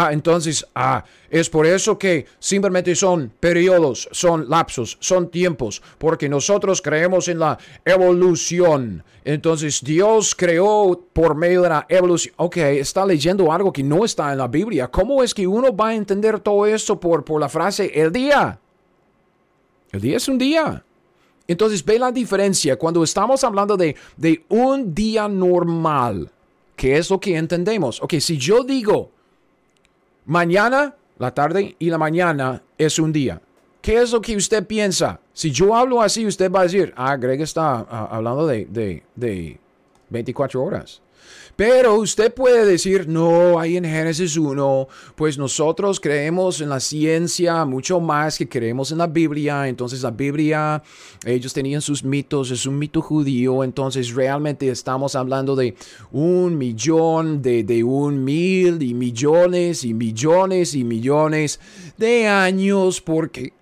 Ah, 0.00 0.12
entonces, 0.12 0.64
ah, 0.76 1.04
es 1.28 1.50
por 1.50 1.66
eso 1.66 1.98
que 1.98 2.24
simplemente 2.38 2.94
son 2.94 3.32
periodos, 3.40 4.08
son 4.12 4.48
lapsos, 4.48 4.96
son 5.00 5.28
tiempos, 5.28 5.82
porque 5.98 6.28
nosotros 6.28 6.80
creemos 6.80 7.26
en 7.26 7.40
la 7.40 7.58
evolución. 7.84 9.02
Entonces, 9.24 9.82
Dios 9.82 10.36
creó 10.36 11.02
por 11.12 11.34
medio 11.34 11.62
de 11.62 11.70
la 11.70 11.86
evolución. 11.88 12.32
Ok, 12.36 12.58
está 12.58 13.04
leyendo 13.04 13.50
algo 13.50 13.72
que 13.72 13.82
no 13.82 14.04
está 14.04 14.30
en 14.30 14.38
la 14.38 14.46
Biblia. 14.46 14.86
¿Cómo 14.86 15.20
es 15.20 15.34
que 15.34 15.48
uno 15.48 15.74
va 15.74 15.88
a 15.88 15.94
entender 15.96 16.38
todo 16.38 16.64
eso 16.64 17.00
por, 17.00 17.24
por 17.24 17.40
la 17.40 17.48
frase 17.48 17.90
el 17.92 18.12
día? 18.12 18.56
El 19.90 20.00
día 20.00 20.16
es 20.18 20.28
un 20.28 20.38
día. 20.38 20.84
Entonces, 21.48 21.84
ve 21.84 21.98
la 21.98 22.12
diferencia 22.12 22.76
cuando 22.76 23.02
estamos 23.02 23.42
hablando 23.42 23.76
de, 23.76 23.96
de 24.16 24.44
un 24.48 24.94
día 24.94 25.26
normal. 25.26 26.30
¿Qué 26.76 26.96
es 26.96 27.10
lo 27.10 27.18
que 27.18 27.36
entendemos? 27.36 28.00
Ok, 28.00 28.14
si 28.20 28.38
yo 28.38 28.62
digo 28.62 29.17
Mañana, 30.28 30.94
la 31.18 31.32
tarde 31.32 31.74
y 31.78 31.88
la 31.88 31.96
mañana 31.96 32.62
es 32.76 32.98
un 32.98 33.14
día. 33.14 33.40
¿Qué 33.80 34.02
es 34.02 34.12
lo 34.12 34.20
que 34.20 34.36
usted 34.36 34.66
piensa? 34.66 35.18
Si 35.32 35.50
yo 35.50 35.74
hablo 35.74 36.02
así, 36.02 36.26
usted 36.26 36.52
va 36.52 36.60
a 36.60 36.62
decir, 36.64 36.92
ah, 36.98 37.16
Greg 37.16 37.40
está 37.40 37.86
ah, 37.88 38.08
hablando 38.10 38.46
de, 38.46 38.66
de, 38.66 39.02
de 39.14 39.58
24 40.10 40.62
horas. 40.62 41.00
Pero 41.58 41.96
usted 41.96 42.32
puede 42.32 42.64
decir, 42.64 43.08
no, 43.08 43.58
ahí 43.58 43.76
en 43.76 43.84
Génesis 43.84 44.36
1, 44.36 44.86
pues 45.16 45.36
nosotros 45.38 45.98
creemos 45.98 46.60
en 46.60 46.68
la 46.68 46.78
ciencia 46.78 47.64
mucho 47.64 47.98
más 47.98 48.38
que 48.38 48.48
creemos 48.48 48.92
en 48.92 48.98
la 48.98 49.08
Biblia. 49.08 49.66
Entonces 49.66 50.02
la 50.02 50.12
Biblia, 50.12 50.80
ellos 51.26 51.52
tenían 51.52 51.80
sus 51.80 52.04
mitos, 52.04 52.52
es 52.52 52.64
un 52.64 52.78
mito 52.78 53.02
judío. 53.02 53.64
Entonces 53.64 54.14
realmente 54.14 54.68
estamos 54.68 55.16
hablando 55.16 55.56
de 55.56 55.74
un 56.12 56.56
millón, 56.56 57.42
de, 57.42 57.64
de 57.64 57.82
un 57.82 58.22
mil 58.22 58.80
y 58.80 58.94
millones 58.94 59.82
y 59.82 59.94
millones 59.94 60.76
y 60.76 60.84
millones 60.84 61.58
de 61.96 62.28
años 62.28 63.00
porque... 63.00 63.52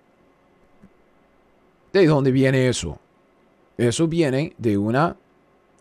¿De 1.91 2.05
dónde 2.05 2.29
viene 2.31 2.69
eso? 2.69 2.99
Eso 3.75 4.07
viene 4.07 4.53
de 4.59 4.77
una 4.77 5.17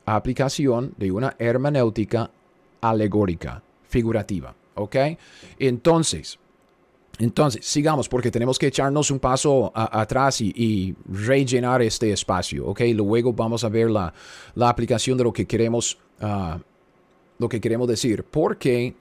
aplicación 0.07 0.95
de 0.97 1.13
una 1.13 1.35
hermenéutica 1.39 2.31
alegórica, 2.81 3.63
figurativa. 3.89 4.55
¿Ok? 4.75 4.97
Entonces, 5.59 6.39
entonces, 7.19 7.65
sigamos 7.65 8.09
porque 8.09 8.31
tenemos 8.31 8.59
que 8.59 8.67
echarnos 8.67 9.11
un 9.11 9.19
paso 9.19 9.73
atrás 9.75 10.41
y, 10.41 10.95
rellenar 11.09 11.81
este 11.83 12.13
espacio, 12.13 12.67
¿ok? 12.67 12.83
Luego 12.95 13.33
vamos 13.33 13.65
a 13.65 13.69
ver 13.69 13.91
la, 13.91 14.13
aplicación 14.61 15.17
de 15.17 15.25
lo 15.25 15.33
que 15.33 15.47
queremos, 15.47 15.99
ah, 16.21 16.59
lo 17.39 17.49
que 17.49 17.61
queremos 17.61 17.89
decir. 17.89 18.23
Porque 18.25 18.95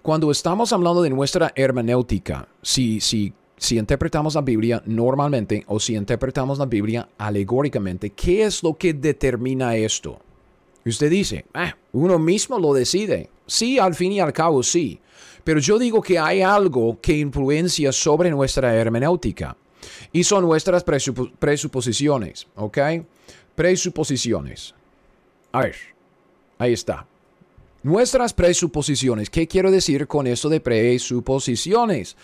cuando 0.00 0.30
estamos 0.30 0.72
hablando 0.72 1.02
de 1.02 1.10
nuestra 1.10 1.52
hermenéutica, 1.54 2.48
si, 2.62 3.00
si, 3.00 3.34
si 3.58 3.76
interpretamos 3.76 4.34
la 4.34 4.40
Biblia 4.40 4.82
normalmente 4.86 5.64
o 5.66 5.78
si 5.78 5.94
interpretamos 5.96 6.58
la 6.58 6.66
Biblia 6.66 7.10
alegóricamente, 7.18 8.10
¿qué 8.10 8.44
es 8.44 8.62
lo 8.62 8.74
que 8.78 8.94
determina 8.94 9.76
esto? 9.76 10.18
Usted 10.84 11.10
dice, 11.10 11.44
ah, 11.54 11.76
uno 11.92 12.18
mismo 12.18 12.58
lo 12.58 12.72
decide. 12.72 13.28
Sí, 13.46 13.78
al 13.78 13.94
fin 13.94 14.12
y 14.12 14.20
al 14.20 14.32
cabo 14.32 14.62
sí. 14.62 15.00
Pero 15.44 15.60
yo 15.60 15.78
digo 15.78 16.00
que 16.00 16.18
hay 16.18 16.42
algo 16.42 16.98
que 17.00 17.16
influencia 17.16 17.92
sobre 17.92 18.30
nuestra 18.30 18.74
hermenéutica. 18.74 19.56
Y 20.12 20.24
son 20.24 20.44
nuestras 20.44 20.84
presuposiciones, 20.84 22.46
¿ok? 22.56 22.78
Presuposiciones. 23.54 24.74
A 25.52 25.62
ver, 25.62 25.76
ahí 26.58 26.72
está. 26.72 27.06
Nuestras 27.82 28.34
presuposiciones. 28.34 29.30
¿Qué 29.30 29.48
quiero 29.48 29.70
decir 29.70 30.06
con 30.06 30.26
esto 30.26 30.48
de 30.48 30.60
presuposiciones? 30.60 32.16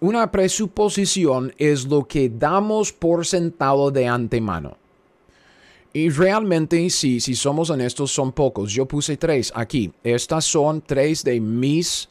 Una 0.00 0.30
presuposición 0.30 1.54
es 1.58 1.86
lo 1.86 2.06
que 2.06 2.28
damos 2.28 2.92
por 2.92 3.26
sentado 3.26 3.90
de 3.90 4.06
antemano. 4.06 4.76
Y 5.92 6.10
realmente, 6.10 6.88
sí, 6.90 7.20
si 7.20 7.34
somos 7.34 7.70
honestos, 7.70 8.10
son 8.10 8.32
pocos. 8.32 8.72
Yo 8.72 8.86
puse 8.86 9.16
tres 9.16 9.52
aquí. 9.54 9.92
Estas 10.04 10.44
son 10.44 10.82
tres 10.82 11.24
de 11.24 11.40
mis 11.40 12.08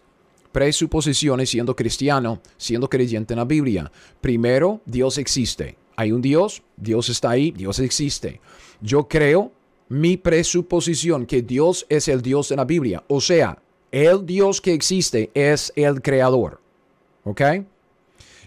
presuposiciones 0.52 1.50
siendo 1.50 1.76
cristiano, 1.76 2.42
siendo 2.58 2.90
creyente 2.90 3.34
en 3.34 3.40
la 3.40 3.46
Biblia. 3.46 3.92
Primero, 4.22 4.82
Dios 4.86 5.18
existe. 5.18 5.78
Hay 5.96 6.12
un 6.12 6.22
Dios, 6.22 6.64
Dios 6.76 7.10
está 7.10 7.32
ahí, 7.32 7.52
Dios 7.52 7.80
existe. 7.80 8.42
Yo 8.82 9.08
creo 9.08 9.52
mi 9.90 10.18
presuposición 10.18 11.26
que 11.26 11.42
Dios 11.42 11.86
es 11.90 12.08
el 12.08 12.22
Dios 12.22 12.50
de 12.50 12.56
la 12.56 12.66
Biblia. 12.66 13.04
O 13.08 13.22
sea, 13.22 13.60
el 13.92 14.26
Dios 14.26 14.62
que 14.62 14.74
existe 14.74 15.32
es 15.34 15.72
el 15.76 16.02
creador. 16.02 16.60
¿Ok? 17.24 17.42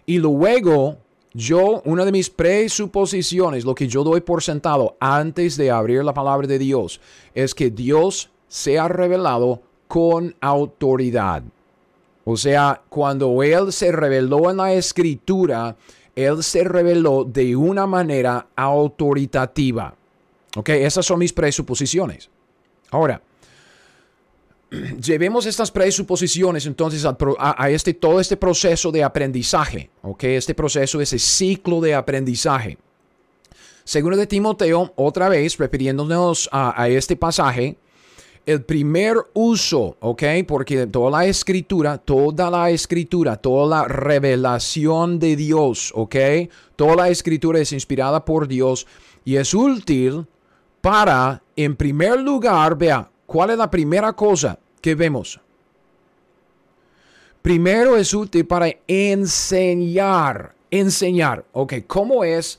Y 0.07 0.19
luego, 0.19 0.99
yo, 1.33 1.81
una 1.85 2.05
de 2.05 2.13
mis 2.13 2.29
presuposiciones, 2.29 3.65
lo 3.65 3.75
que 3.75 3.87
yo 3.87 4.03
doy 4.03 4.21
por 4.21 4.43
sentado 4.43 4.97
antes 4.99 5.57
de 5.57 5.71
abrir 5.71 6.05
la 6.05 6.15
palabra 6.15 6.47
de 6.47 6.59
Dios, 6.59 7.01
es 7.35 7.55
que 7.55 7.71
Dios 7.71 8.31
se 8.49 8.79
ha 8.79 8.89
revelado 8.89 9.63
con 9.87 10.35
autoridad. 10.41 11.43
O 12.25 12.37
sea, 12.37 12.83
cuando 12.89 13.43
Él 13.43 13.73
se 13.73 13.93
reveló 13.93 14.51
en 14.51 14.57
la 14.57 14.73
escritura, 14.73 15.77
Él 16.15 16.43
se 16.43 16.65
reveló 16.65 17.25
de 17.25 17.55
una 17.57 17.87
manera 17.87 18.49
autoritativa. 18.57 19.95
Ok, 20.57 20.69
esas 20.71 21.07
son 21.07 21.21
mis 21.21 21.33
presuposiciones. 21.33 22.29
Ahora, 22.91 23.23
llevemos 25.03 25.47
estas 25.47 25.71
presuposiciones 25.71 26.67
entonces 26.67 27.05
a, 27.05 27.71
este, 27.71 27.95
todo 27.95 28.21
este 28.21 28.37
proceso 28.37 28.93
de 28.93 29.03
aprendizaje, 29.03 29.91
¿ok? 30.03 30.25
Este 30.25 30.55
proceso, 30.55 31.01
ese 31.01 31.19
ciclo 31.19 31.81
de 31.81 31.95
aprendizaje. 31.95 32.79
Segundo 33.85 34.17
de 34.17 34.27
Timoteo, 34.27 34.93
otra 34.97 35.29
vez, 35.29 35.59
refiriéndonos 35.59 36.49
a, 36.53 36.81
a 36.81 36.89
este 36.89 37.17
pasaje, 37.17 37.77
el 38.47 38.63
primer 38.63 39.17
uso, 39.35 39.97
¿ok? 40.01 40.23
Porque 40.47 40.87
toda 40.87 41.11
la 41.11 41.27
escritura, 41.27 41.99
toda 41.99 42.51
la 42.51 42.71
escritura, 42.71 43.37
toda 43.37 43.67
la 43.67 43.89
revelación 43.89 45.19
de 45.19 45.37
Dios, 45.37 45.93
¿ok? 45.95 46.17
Toda 46.77 46.97
la 46.97 47.09
escritura 47.09 47.61
es 47.61 47.73
inspirada 47.73 48.25
por 48.25 48.49
Dios 48.49 48.87
y 49.25 49.37
es 49.37 49.53
útil 49.53 50.27
para, 50.81 51.43
en 51.57 51.77
primer 51.77 52.21
lugar, 52.21 52.79
vea, 52.79 53.11
¿cuál 53.31 53.51
es 53.51 53.59
la 53.59 53.71
primera 53.71 54.13
cosa 54.13 54.59
que 54.81 54.97
vemos? 54.97 55.39
Primero 57.41 57.97
es 57.97 58.13
útil 58.13 58.45
para 58.45 58.67
enseñar, 58.89 60.53
enseñar, 60.69 61.45
¿ok? 61.53 61.75
¿Cómo 61.87 62.25
es 62.25 62.59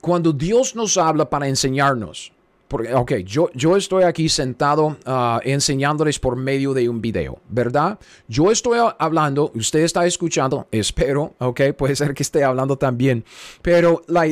cuando 0.00 0.32
Dios 0.32 0.74
nos 0.74 0.96
habla 0.96 1.28
para 1.28 1.48
enseñarnos? 1.48 2.32
Porque, 2.68 2.92
ok, 2.92 3.12
yo, 3.24 3.48
yo 3.54 3.76
estoy 3.76 4.04
aquí 4.04 4.28
sentado 4.28 4.98
ah, 5.06 5.40
enseñándoles 5.42 6.18
por 6.18 6.36
medio 6.36 6.74
de 6.74 6.88
un 6.88 7.00
video, 7.00 7.38
¿verdad? 7.48 7.98
Yo 8.28 8.50
estoy 8.50 8.78
hablando, 8.98 9.50
usted 9.54 9.80
está 9.80 10.04
escuchando, 10.04 10.68
espero, 10.70 11.34
ok, 11.38 11.72
puede 11.76 11.96
ser 11.96 12.12
que 12.12 12.22
esté 12.22 12.44
hablando 12.44 12.76
también, 12.76 13.24
pero 13.62 14.02
la, 14.06 14.26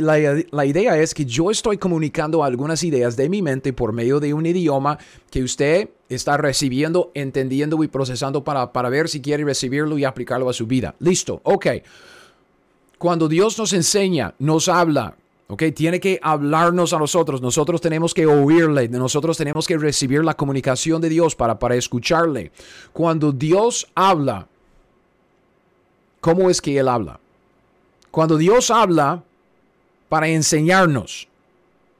idea 0.66 0.98
es 0.98 1.14
que 1.14 1.24
yo 1.24 1.50
estoy 1.50 1.78
comunicando 1.78 2.44
algunas 2.44 2.84
ideas 2.84 3.16
de 3.16 3.30
mi 3.30 3.40
mente 3.40 3.72
por 3.72 3.94
medio 3.94 4.20
de 4.20 4.34
un 4.34 4.44
idioma 4.44 4.98
que 5.30 5.42
usted 5.42 5.88
está 6.10 6.36
recibiendo, 6.36 7.10
entendiendo 7.14 7.82
y 7.82 7.88
procesando 7.88 8.44
para, 8.44 8.70
para 8.70 8.90
ver 8.90 9.08
si 9.08 9.22
quiere 9.22 9.44
recibirlo 9.44 9.96
y 9.96 10.04
aplicarlo 10.04 10.50
a 10.50 10.52
su 10.52 10.66
vida. 10.66 10.94
Listo, 10.98 11.40
ok. 11.42 11.66
Cuando 12.98 13.28
Dios 13.28 13.58
nos 13.58 13.72
enseña, 13.72 14.34
nos 14.38 14.68
habla, 14.68 15.16
¿ok? 15.48 15.62
Tiene 15.74 16.00
que 16.00 16.18
hablarnos 16.22 16.92
a 16.92 16.98
nosotros, 16.98 17.40
nosotros 17.40 17.80
tenemos 17.80 18.14
que 18.14 18.26
oírle, 18.26 18.88
nosotros 18.88 19.36
tenemos 19.36 19.66
que 19.66 19.78
recibir 19.78 20.24
la 20.24 20.34
comunicación 20.34 21.00
de 21.00 21.08
Dios 21.08 21.34
para, 21.34 21.58
para 21.58 21.76
escucharle. 21.76 22.52
Cuando 22.92 23.32
Dios 23.32 23.86
habla, 23.94 24.48
¿cómo 26.20 26.50
es 26.50 26.60
que 26.60 26.78
Él 26.78 26.88
habla? 26.88 27.20
Cuando 28.10 28.36
Dios 28.36 28.70
habla 28.70 29.22
para 30.08 30.28
enseñarnos, 30.28 31.28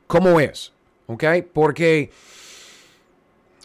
¿cómo 0.07 0.41
es? 0.41 0.73
¿Ok? 1.07 1.25
Porque 1.53 2.11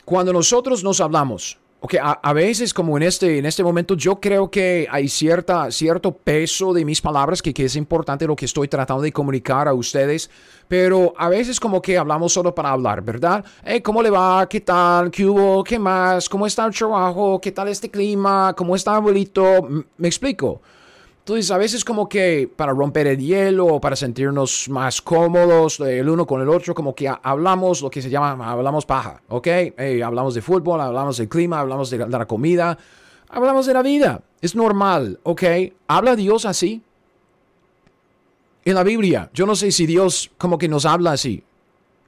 cuando 0.06 0.34
nosotros 0.34 0.84
nos 0.84 1.00
hablamos, 1.00 1.58
Ok, 1.84 1.96
a, 2.00 2.34
veces 2.34 2.76
como 2.76 2.96
en 2.96 3.02
este, 3.02 3.40
en 3.40 3.46
este 3.48 3.64
momento 3.64 3.96
yo 3.96 4.20
creo 4.20 4.52
que 4.52 4.88
hay 4.92 5.08
cierta, 5.08 5.72
cierto 5.72 6.12
peso 6.12 6.74
de 6.74 6.86
mis 6.86 7.02
palabras 7.02 7.42
que, 7.42 7.56
que, 7.56 7.66
es 7.66 7.76
importante 7.76 8.28
lo 8.28 8.36
que 8.36 8.46
estoy 8.46 8.68
tratando 8.68 9.02
de 9.02 9.12
comunicar 9.12 9.68
a 9.68 9.74
ustedes, 9.74 10.30
pero 10.68 11.12
a 11.18 11.28
veces 11.28 11.60
como 11.60 11.82
que 11.82 11.98
hablamos 11.98 12.34
solo 12.34 12.54
para 12.54 12.70
hablar, 12.70 13.02
¿verdad? 13.02 13.44
Hey, 13.66 13.82
¿Cómo 13.82 14.04
le 14.04 14.12
va? 14.12 14.48
¿Qué 14.48 14.62
tal? 14.62 15.10
¿Qué 15.10 15.26
hubo? 15.26 15.64
¿Qué 15.64 15.80
más? 15.80 16.30
¿Cómo 16.30 16.46
está 16.46 16.68
el 16.68 16.74
trabajo? 16.76 17.42
¿Qué 17.42 17.52
tal 17.52 17.68
este 17.68 17.90
clima? 17.90 18.54
¿Cómo 18.56 18.76
está 18.76 18.98
abuelito? 18.98 19.68
¿Me 19.98 20.08
explico? 20.08 20.62
Entonces, 21.22 21.52
a 21.52 21.58
veces 21.60 21.86
como 21.86 22.10
que 22.10 22.50
para 22.56 22.74
romper 22.74 23.06
el 23.06 23.20
hielo 23.20 23.68
o 23.68 23.80
para 23.80 23.96
sentirnos 23.96 24.68
más 24.70 25.04
cómodos 25.04 25.80
el 25.80 26.10
uno 26.10 26.26
con 26.26 26.42
el 26.42 26.50
otro, 26.50 26.74
como 26.74 26.96
que 26.96 27.08
hablamos 27.08 27.84
lo 27.84 27.92
que 27.92 28.02
se 28.02 28.10
llama, 28.10 28.52
hablamos 28.52 28.88
paja, 28.88 29.22
¿ok? 29.30 29.48
hablamos 30.04 30.34
de 30.34 30.42
fútbol, 30.42 30.82
hablamos 30.82 31.18
del 31.18 31.30
clima, 31.30 31.60
hablamos 31.60 31.92
de 31.92 32.00
la, 32.00 32.26
comida, 32.26 32.76
hablamos 33.30 33.68
de 33.68 33.74
la 33.74 33.84
vida. 33.84 34.24
Es 34.42 34.56
normal, 34.56 35.20
¿ok? 35.22 35.44
¿Habla 35.88 36.16
Dios 36.16 36.46
así? 36.46 36.82
En 38.66 38.74
la 38.74 38.84
Biblia, 38.84 39.30
yo 39.32 39.46
no 39.46 39.56
sé 39.56 39.72
si 39.72 39.86
Dios 39.86 40.32
como 40.40 40.58
que 40.58 40.68
nos 40.68 40.86
habla 40.86 41.12
así, 41.12 41.44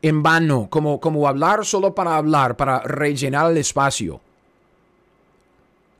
en 0.01 0.23
vano, 0.23 0.67
como, 0.71 0.99
como 0.99 1.27
hablar 1.27 1.65
solo 1.65 1.93
para 1.93 2.17
hablar, 2.17 2.57
para 2.57 2.79
rellenar 2.79 3.51
el 3.51 3.57
espacio. 3.57 4.19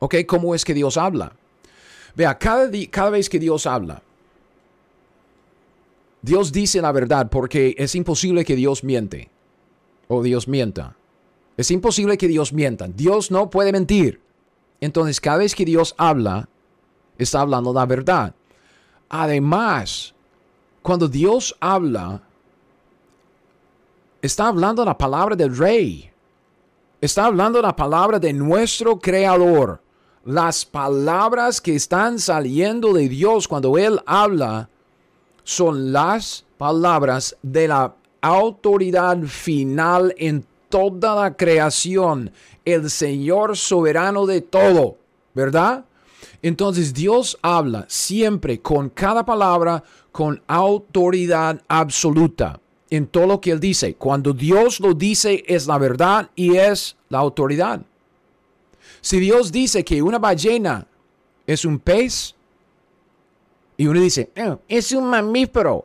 ¿Ok? 0.00 0.16
¿Cómo 0.26 0.56
es 0.56 0.64
que 0.64 0.74
Dios 0.74 0.96
habla? 0.96 1.32
Vea, 2.14 2.38
cada, 2.38 2.70
cada 2.90 3.10
vez 3.10 3.28
que 3.28 3.38
Dios 3.38 3.66
habla, 3.66 4.02
Dios 6.22 6.52
dice 6.52 6.80
la 6.80 6.92
verdad 6.92 7.28
porque 7.28 7.74
es 7.76 7.94
imposible 7.94 8.44
que 8.44 8.56
Dios 8.56 8.82
miente 8.82 9.28
o 10.08 10.22
Dios 10.22 10.48
mienta. 10.48 10.96
Es 11.56 11.70
imposible 11.70 12.16
que 12.16 12.28
Dios 12.28 12.52
mienta. 12.52 12.88
Dios 12.88 13.30
no 13.30 13.50
puede 13.50 13.72
mentir. 13.72 14.20
Entonces, 14.80 15.20
cada 15.20 15.38
vez 15.38 15.54
que 15.54 15.64
Dios 15.64 15.94
habla, 15.98 16.48
está 17.18 17.42
hablando 17.42 17.72
la 17.72 17.86
verdad. 17.86 18.34
Además, 19.08 20.14
cuando 20.82 21.08
Dios 21.08 21.56
habla, 21.60 22.22
está 24.20 24.48
hablando 24.48 24.84
la 24.84 24.96
palabra 24.96 25.36
del 25.36 25.56
rey. 25.56 26.10
Está 27.00 27.26
hablando 27.26 27.60
la 27.60 27.76
palabra 27.76 28.18
de 28.18 28.32
nuestro 28.32 28.98
creador 28.98 29.83
las 30.24 30.64
palabras 30.64 31.60
que 31.60 31.74
están 31.74 32.18
saliendo 32.18 32.92
de 32.92 33.08
Dios 33.08 33.46
cuando 33.46 33.76
Él 33.76 34.00
habla 34.06 34.68
son 35.42 35.92
las 35.92 36.44
palabras 36.56 37.36
de 37.42 37.68
la 37.68 37.94
autoridad 38.22 39.18
final 39.24 40.14
en 40.16 40.46
toda 40.70 41.14
la 41.14 41.36
creación, 41.36 42.32
el 42.64 42.88
Señor 42.90 43.56
soberano 43.56 44.24
de 44.26 44.40
todo, 44.40 44.96
¿verdad? 45.34 45.84
Entonces 46.40 46.94
Dios 46.94 47.38
habla 47.42 47.84
siempre 47.88 48.60
con 48.60 48.88
cada 48.88 49.24
palabra 49.24 49.82
con 50.10 50.42
autoridad 50.46 51.60
absoluta 51.68 52.60
en 52.90 53.06
todo 53.06 53.26
lo 53.26 53.40
que 53.40 53.50
Él 53.50 53.60
dice. 53.60 53.94
Cuando 53.94 54.32
Dios 54.32 54.80
lo 54.80 54.94
dice 54.94 55.44
es 55.46 55.66
la 55.66 55.78
verdad 55.78 56.30
y 56.34 56.56
es 56.56 56.96
la 57.08 57.18
autoridad. 57.18 57.82
Si 59.04 59.20
Dios 59.20 59.52
dice 59.52 59.84
que 59.84 60.00
una 60.00 60.18
ballena 60.18 60.86
es 61.46 61.66
un 61.66 61.78
pez 61.78 62.34
y 63.76 63.86
uno 63.86 64.00
dice, 64.00 64.30
eh, 64.34 64.56
es 64.66 64.92
un 64.92 65.04
mamífero, 65.04 65.84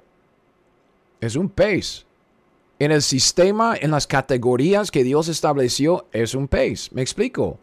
es 1.20 1.36
un 1.36 1.50
pez. 1.50 2.06
En 2.80 2.94
el 2.94 3.02
sistema, 3.02 3.76
en 3.76 3.92
las 3.92 4.08
categorías 4.08 4.90
que 4.90 5.04
Dios 5.04 5.28
estableció, 5.28 6.08
es 6.14 6.34
un 6.34 6.48
pez. 6.48 6.94
¿Me 6.94 7.02
explico? 7.02 7.60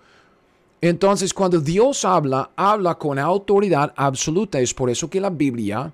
Entonces, 0.82 1.32
cuando 1.32 1.58
Dios 1.58 2.04
habla, 2.04 2.50
habla 2.54 2.96
con 2.96 3.18
autoridad 3.18 3.94
absoluta. 3.96 4.60
Es 4.60 4.74
por 4.74 4.90
eso 4.90 5.08
que 5.08 5.22
la 5.22 5.30
Biblia 5.30 5.90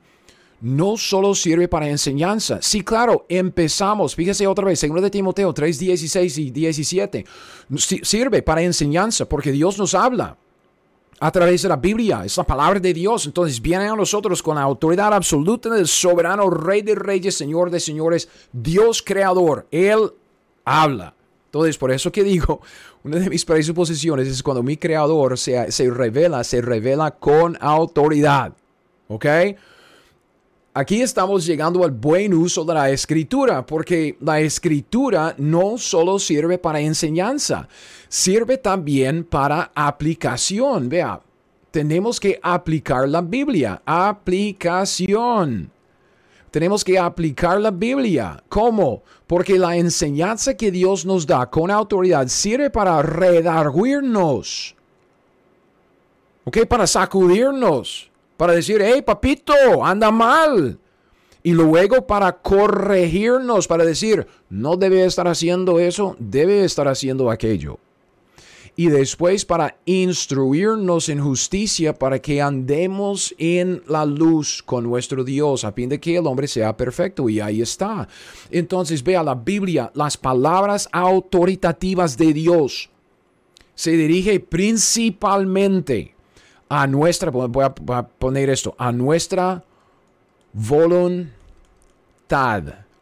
no 0.62 0.96
solo 0.96 1.34
sirve 1.34 1.66
para 1.66 1.88
enseñanza. 1.88 2.60
Sí, 2.62 2.82
claro, 2.82 3.26
empezamos, 3.28 4.14
fíjese 4.14 4.46
otra 4.46 4.64
vez, 4.64 4.78
segundo 4.78 5.02
de 5.02 5.10
Timoteo 5.10 5.52
3, 5.52 5.78
16 5.78 6.38
y 6.38 6.50
17, 6.50 7.26
sirve 8.02 8.42
para 8.42 8.62
enseñanza 8.62 9.28
porque 9.28 9.50
Dios 9.50 9.76
nos 9.76 9.94
habla 9.94 10.38
a 11.18 11.30
través 11.32 11.62
de 11.62 11.68
la 11.68 11.76
Biblia, 11.76 12.22
es 12.24 12.36
la 12.36 12.44
palabra 12.44 12.78
de 12.78 12.94
Dios, 12.94 13.26
entonces 13.26 13.60
viene 13.60 13.88
a 13.88 13.96
nosotros 13.96 14.40
con 14.40 14.54
la 14.54 14.62
autoridad 14.62 15.12
absoluta 15.12 15.68
del 15.68 15.88
soberano 15.88 16.48
Rey 16.48 16.82
de 16.82 16.94
Reyes, 16.94 17.36
Señor 17.36 17.70
de 17.70 17.80
Señores, 17.80 18.28
Dios 18.52 19.02
Creador, 19.02 19.66
Él 19.72 20.12
habla. 20.64 21.14
Entonces, 21.46 21.76
por 21.76 21.90
eso 21.90 22.10
que 22.12 22.22
digo, 22.22 22.60
una 23.02 23.18
de 23.18 23.28
mis 23.28 23.44
presuposiciones 23.44 24.28
es 24.28 24.42
cuando 24.44 24.62
mi 24.62 24.76
creador 24.76 25.36
se, 25.36 25.72
se 25.72 25.90
revela, 25.90 26.44
se 26.44 26.62
revela 26.62 27.10
con 27.10 27.58
autoridad. 27.60 28.52
¿Ok? 29.08 29.26
Aquí 30.74 31.02
estamos 31.02 31.44
llegando 31.44 31.84
al 31.84 31.90
buen 31.90 32.32
uso 32.32 32.64
de 32.64 32.72
la 32.72 32.88
escritura, 32.88 33.66
porque 33.66 34.16
la 34.20 34.40
escritura 34.40 35.34
no 35.36 35.76
solo 35.76 36.18
sirve 36.18 36.56
para 36.56 36.80
enseñanza, 36.80 37.68
sirve 38.08 38.56
también 38.56 39.22
para 39.22 39.70
aplicación. 39.74 40.88
Vea, 40.88 41.20
tenemos 41.70 42.18
que 42.18 42.40
aplicar 42.42 43.06
la 43.06 43.20
Biblia. 43.20 43.82
Aplicación. 43.84 45.70
Tenemos 46.50 46.82
que 46.82 46.98
aplicar 46.98 47.60
la 47.60 47.70
Biblia. 47.70 48.42
¿Cómo? 48.48 49.02
Porque 49.26 49.58
la 49.58 49.76
enseñanza 49.76 50.56
que 50.56 50.70
Dios 50.70 51.04
nos 51.04 51.26
da 51.26 51.50
con 51.50 51.70
autoridad 51.70 52.28
sirve 52.28 52.70
para 52.70 53.02
redarguirnos. 53.02 54.74
¿Ok? 56.44 56.64
Para 56.66 56.86
sacudirnos. 56.86 58.11
Para 58.42 58.54
decir, 58.54 58.82
hey 58.82 59.02
papito, 59.02 59.54
anda 59.84 60.10
mal. 60.10 60.76
Y 61.44 61.52
luego 61.52 62.08
para 62.08 62.32
corregirnos, 62.32 63.68
para 63.68 63.84
decir, 63.84 64.26
no 64.50 64.76
debe 64.76 65.04
estar 65.04 65.28
haciendo 65.28 65.78
eso, 65.78 66.16
debe 66.18 66.64
estar 66.64 66.88
haciendo 66.88 67.30
aquello 67.30 67.78
y 68.74 68.88
después 68.88 69.44
para 69.44 69.76
instruirnos 69.84 71.08
en 71.08 71.22
justicia 71.22 71.96
para 71.96 72.18
que 72.18 72.42
andemos 72.42 73.32
en 73.38 73.80
la 73.86 74.04
luz 74.04 74.60
con 74.64 74.82
nuestro 74.82 75.22
Dios 75.22 75.62
a 75.62 75.70
fin 75.70 75.88
de 75.88 76.00
que 76.00 76.16
el 76.16 76.26
hombre 76.26 76.48
sea 76.48 76.76
perfecto 76.76 77.28
y 77.28 77.38
ahí 77.38 77.62
está. 77.62 78.08
Entonces 78.50 79.04
vea 79.04 79.22
la 79.22 79.36
Biblia, 79.36 79.92
las 79.94 80.16
palabras 80.16 80.88
autoritativas 80.90 82.16
de 82.16 82.32
Dios 82.32 82.90
se 83.76 83.92
dirige 83.92 84.40
principalmente 84.40 86.11
a 86.74 86.86
nuestra, 86.86 87.30
voy 87.30 87.64
a 87.64 88.02
poner 88.06 88.48
esto, 88.48 88.74
a 88.78 88.92
nuestra 88.92 89.62
voluntad. 90.54 91.34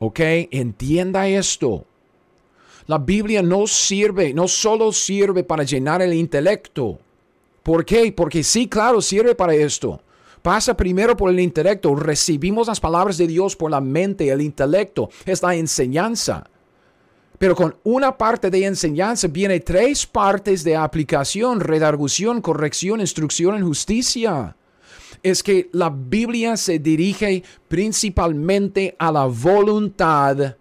¿Ok? 0.00 0.18
Entienda 0.50 1.28
esto. 1.28 1.84
La 2.86 2.98
Biblia 2.98 3.42
no 3.42 3.68
sirve, 3.68 4.34
no 4.34 4.48
solo 4.48 4.92
sirve 4.92 5.44
para 5.44 5.62
llenar 5.62 6.02
el 6.02 6.14
intelecto. 6.14 6.98
¿Por 7.62 7.84
qué? 7.84 8.10
Porque 8.10 8.42
sí, 8.42 8.66
claro, 8.66 9.00
sirve 9.00 9.36
para 9.36 9.54
esto. 9.54 10.00
Pasa 10.42 10.76
primero 10.76 11.16
por 11.16 11.30
el 11.30 11.38
intelecto. 11.38 11.94
Recibimos 11.94 12.66
las 12.66 12.80
palabras 12.80 13.18
de 13.18 13.28
Dios 13.28 13.54
por 13.54 13.70
la 13.70 13.80
mente, 13.80 14.30
el 14.30 14.40
intelecto. 14.40 15.10
Es 15.24 15.42
la 15.42 15.54
enseñanza. 15.54 16.50
Pero 17.40 17.56
con 17.56 17.74
una 17.84 18.18
parte 18.18 18.50
de 18.50 18.66
enseñanza 18.66 19.26
viene 19.26 19.60
tres 19.60 20.06
partes 20.06 20.62
de 20.62 20.76
aplicación, 20.76 21.58
redargución, 21.58 22.42
corrección, 22.42 23.00
instrucción 23.00 23.56
en 23.56 23.64
justicia. 23.64 24.54
Es 25.22 25.42
que 25.42 25.70
la 25.72 25.88
Biblia 25.88 26.58
se 26.58 26.78
dirige 26.78 27.42
principalmente 27.66 28.94
a 28.98 29.10
la 29.10 29.24
voluntad 29.24 30.54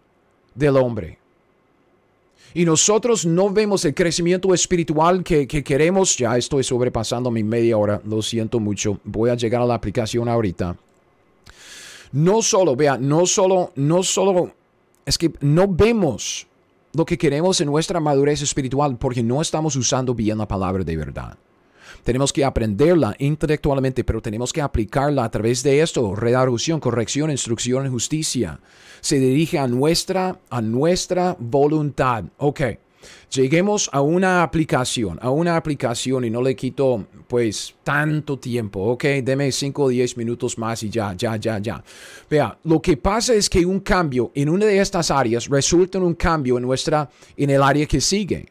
del 0.56 0.78
hombre 0.78 1.20
y 2.54 2.66
nosotros 2.66 3.26
no 3.26 3.50
vemos 3.50 3.86
el 3.86 3.94
crecimiento 3.94 4.54
espiritual 4.54 5.24
que, 5.24 5.48
queremos, 5.48 6.18
ya 6.18 6.36
estoy 6.38 6.64
sobrepasando 6.64 7.30
mi 7.30 7.44
media 7.44 7.78
hora, 7.78 8.02
lo 8.06 8.22
siento 8.22 8.60
mucho, 8.60 9.00
voy 9.04 9.30
a 9.30 9.36
llegar 9.36 9.62
a 9.62 9.66
la 9.66 9.76
aplicación 9.76 10.28
ahorita. 10.28 10.76
No 12.12 12.42
solo, 12.42 12.76
vea, 12.76 12.98
no 12.98 13.26
solo, 13.28 13.72
no 13.76 14.02
solo, 14.02 14.52
es 15.06 15.18
que 15.18 15.32
no 15.42 15.68
vemos 15.68 16.48
lo 16.94 17.06
que 17.06 17.18
queremos 17.18 17.62
en 17.62 17.68
nuestra 17.68 18.00
madurez 18.00 18.42
espiritual 18.42 18.98
porque 18.98 19.24
no 19.24 19.42
estamos 19.42 19.76
usando 19.76 20.14
bien 20.16 20.38
la 20.38 20.48
palabra 20.48 20.84
de 20.84 20.98
verdad. 20.98 21.38
Tenemos 22.04 22.32
que 22.32 22.46
aprenderla 22.46 23.16
intelectualmente, 23.20 24.04
pero 24.04 24.22
tenemos 24.22 24.54
que 24.54 24.62
aplicarla 24.62 25.24
a 25.24 25.32
través 25.32 25.64
de 25.64 25.82
esto, 25.82 26.16
redargución, 26.16 26.80
corrección, 26.80 27.30
instrucción 27.32 27.90
justicia. 27.92 28.60
Se 29.02 29.20
dirige 29.20 29.60
a 29.60 29.68
nuestra, 29.68 30.40
a 30.50 30.62
nuestra 30.62 31.36
voluntad. 31.40 32.26
Ok. 32.38 32.62
Lleguemos 33.34 33.90
a 33.92 34.02
una 34.02 34.44
aplicación, 34.44 35.20
a 35.22 35.30
una 35.30 35.56
aplicación 35.56 36.26
y 36.26 36.30
no 36.30 36.42
le 36.42 36.56
quito 36.56 37.06
pues 37.28 37.76
tanto 37.84 38.40
tiempo, 38.40 38.80
ok, 38.80 39.04
deme 39.24 39.52
5 39.52 39.84
o 39.84 39.90
10 39.90 40.18
minutos 40.18 40.58
más 40.58 40.82
y 40.84 40.90
ya, 40.90 41.14
ya, 41.16 41.36
ya, 41.36 41.60
ya. 41.60 41.84
Vea, 42.30 42.58
lo 42.64 42.82
que 42.82 42.98
pasa 42.98 43.34
es 43.34 43.50
que 43.50 43.66
un 43.66 43.82
cambio 43.82 44.32
en 44.34 44.50
una 44.50 44.66
de 44.66 44.80
estas 44.80 45.12
áreas 45.12 45.48
resulta 45.48 46.00
en 46.00 46.06
un 46.06 46.16
cambio 46.16 46.58
en 46.58 46.64
nuestra, 46.64 47.10
en 47.38 47.50
el 47.50 47.62
área 47.62 47.86
que 47.86 48.02
sigue. 48.02 48.48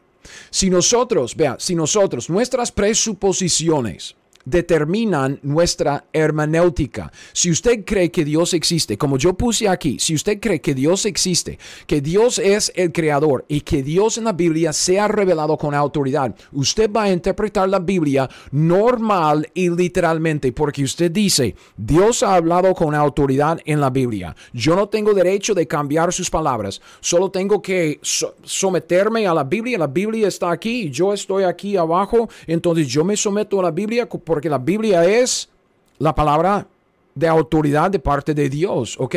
Si 0.49 0.69
nosotros, 0.69 1.35
vea, 1.35 1.57
si 1.59 1.75
nosotros, 1.75 2.29
nuestras 2.29 2.71
presuposiciones, 2.71 4.15
determinan 4.45 5.39
nuestra 5.43 6.05
hermenéutica. 6.13 7.11
Si 7.33 7.51
usted 7.51 7.83
cree 7.85 8.11
que 8.11 8.25
Dios 8.25 8.53
existe, 8.53 8.97
como 8.97 9.17
yo 9.17 9.33
puse 9.33 9.69
aquí, 9.69 9.99
si 9.99 10.15
usted 10.15 10.39
cree 10.39 10.61
que 10.61 10.73
Dios 10.73 11.05
existe, 11.05 11.59
que 11.87 12.01
Dios 12.01 12.39
es 12.39 12.71
el 12.75 12.91
creador 12.91 13.45
y 13.47 13.61
que 13.61 13.83
Dios 13.83 14.17
en 14.17 14.25
la 14.25 14.33
Biblia 14.33 14.73
se 14.73 14.99
ha 14.99 15.07
revelado 15.07 15.57
con 15.57 15.73
autoridad, 15.73 16.35
usted 16.51 16.91
va 16.91 17.03
a 17.03 17.11
interpretar 17.11 17.69
la 17.69 17.79
Biblia 17.79 18.29
normal 18.51 19.49
y 19.53 19.69
literalmente 19.69 20.51
porque 20.51 20.83
usted 20.83 21.11
dice, 21.11 21.55
Dios 21.77 22.23
ha 22.23 22.35
hablado 22.35 22.73
con 22.73 22.95
autoridad 22.95 23.59
en 23.65 23.79
la 23.79 23.89
Biblia. 23.89 24.35
Yo 24.53 24.75
no 24.75 24.89
tengo 24.89 25.13
derecho 25.13 25.53
de 25.53 25.67
cambiar 25.67 26.11
sus 26.13 26.29
palabras, 26.29 26.81
solo 26.99 27.31
tengo 27.31 27.61
que 27.61 27.99
someterme 28.01 29.27
a 29.27 29.33
la 29.33 29.43
Biblia. 29.43 29.77
La 29.77 29.87
Biblia 29.87 30.27
está 30.27 30.51
aquí 30.51 30.89
yo 30.89 31.13
estoy 31.13 31.43
aquí 31.43 31.77
abajo, 31.77 32.29
entonces 32.47 32.87
yo 32.87 33.03
me 33.03 33.17
someto 33.17 33.59
a 33.59 33.63
la 33.63 33.71
Biblia 33.71 34.07
porque 34.29 34.47
la 34.47 34.59
Biblia 34.59 35.03
es 35.05 35.49
la 35.97 36.13
palabra 36.13 36.67
de 37.15 37.27
autoridad 37.27 37.89
de 37.89 37.97
parte 37.97 38.35
de 38.35 38.47
Dios, 38.47 38.95
¿ok? 38.99 39.15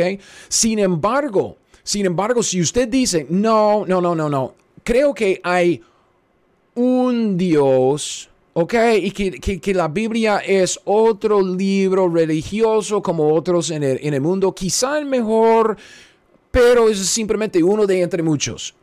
Sin 0.49 0.79
embargo, 0.79 1.57
sin 1.83 2.07
embargo, 2.07 2.41
si 2.41 2.59
usted 2.59 2.87
dice, 2.87 3.27
no, 3.29 3.85
no, 3.85 4.01
no, 4.01 4.15
no, 4.15 4.27
no, 4.27 4.55
creo 4.83 5.13
que 5.13 5.39
hay 5.43 5.83
un 6.73 7.37
Dios, 7.37 8.27
¿ok? 8.53 8.73
Y 9.03 9.11
que, 9.11 9.73
la 9.75 9.87
Biblia 9.87 10.39
es 10.39 10.79
otro 10.83 11.39
libro 11.43 12.09
religioso 12.09 13.03
como 13.03 13.35
otros 13.35 13.69
en 13.69 13.83
el, 13.83 13.99
en 14.01 14.15
el 14.15 14.21
mundo, 14.21 14.51
quizá 14.51 14.97
el 14.97 15.05
mejor, 15.05 15.77
pero 16.49 16.89
es 16.89 16.97
simplemente 17.05 17.61
uno 17.61 17.85
de 17.85 18.01
entre 18.01 18.23
muchos. 18.23 18.73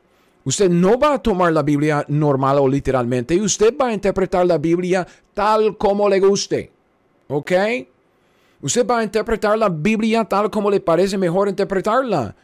Usted 0.45 0.71
no 0.71 0.99
va 0.99 1.15
a 1.15 1.23
tomar 1.23 1.53
la 1.53 1.63
Biblia 1.63 2.05
normal 2.09 2.59
o 2.59 2.69
literalmente. 2.69 3.41
Usted 3.41 3.75
va 3.77 3.89
a 3.89 3.93
interpretar 3.93 4.47
la 4.47 4.59
Biblia 4.59 5.07
tal 5.35 5.77
como 5.77 6.09
le 6.09 6.21
guste. 6.21 6.71
¿Ok? 7.29 7.53
Usted 8.63 8.87
va 8.87 8.99
a 8.99 9.05
interpretar 9.05 9.59
la 9.59 9.69
Biblia 9.69 10.25
tal 10.25 10.51
como 10.51 10.71
le 10.71 10.81
parece 10.81 11.17
mejor 11.17 11.49
interpretarla. 11.49 12.35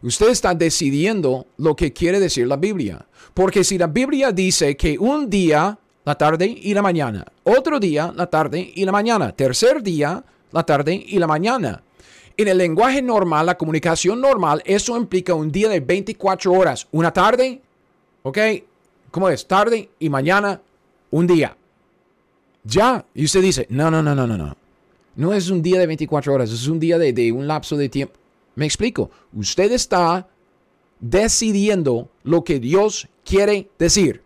Usted 0.03 0.31
está 0.31 0.53
decidiendo 0.53 1.47
lo 1.59 1.77
que 1.77 1.93
quiere 1.93 2.19
decir 2.19 2.49
la 2.49 2.57
Biblia. 2.57 3.07
Porque 3.35 3.63
si 3.63 3.79
la 3.79 3.87
Biblia 3.87 4.33
dice 4.33 4.77
que 4.77 4.99
un 4.99 5.31
día 5.31 5.79
la 6.05 6.17
tarde 6.17 6.47
y 6.47 6.75
la 6.75 6.83
mañana. 6.83 7.25
Otro 7.45 7.79
día, 7.79 8.13
la 8.17 8.27
tarde 8.27 8.73
y 8.75 8.85
la 8.85 8.91
mañana. 8.91 9.31
Tercer 9.31 9.81
día, 9.81 10.25
la 10.51 10.65
tarde 10.65 11.05
y 11.07 11.21
la 11.21 11.29
mañana. 11.29 11.81
En 12.37 12.49
el 12.49 12.59
lenguaje 12.59 13.01
normal, 13.01 13.47
la 13.47 13.57
comunicación 13.57 14.21
normal, 14.21 14.61
eso 14.67 14.97
implica 14.97 15.35
un 15.35 15.53
día 15.53 15.69
de 15.69 15.79
24 15.79 16.53
horas. 16.53 16.89
Una 16.91 17.13
tarde, 17.13 17.63
¿ok? 18.25 18.39
¿Cómo 19.13 19.29
es? 19.29 19.47
Tarde 19.47 19.89
y 20.01 20.09
mañana, 20.09 20.61
un 21.13 21.29
día. 21.29 21.57
Ya. 22.69 23.05
Y 23.15 23.25
usted 23.25 23.41
dice, 23.41 23.67
no, 23.71 23.91
no, 23.91 24.03
no, 24.03 24.15
no, 24.15 24.27
no, 24.27 24.37
no. 24.37 24.57
No 25.17 25.33
es 25.33 25.51
un 25.51 25.63
día 25.63 25.81
de 25.81 25.87
24 25.87 26.33
horas, 26.33 26.53
es 26.53 26.69
un 26.69 26.79
día 26.79 26.99
de, 26.99 27.33
un 27.33 27.47
lapso 27.49 27.77
de 27.77 27.89
tiempo. 27.89 28.15
Me 28.55 28.67
explico. 28.67 29.11
Usted 29.33 29.73
está 29.73 30.29
decidiendo 31.01 32.09
lo 32.25 32.45
que 32.45 32.61
Dios 32.61 33.09
quiere 33.25 33.71
decir. 33.79 34.23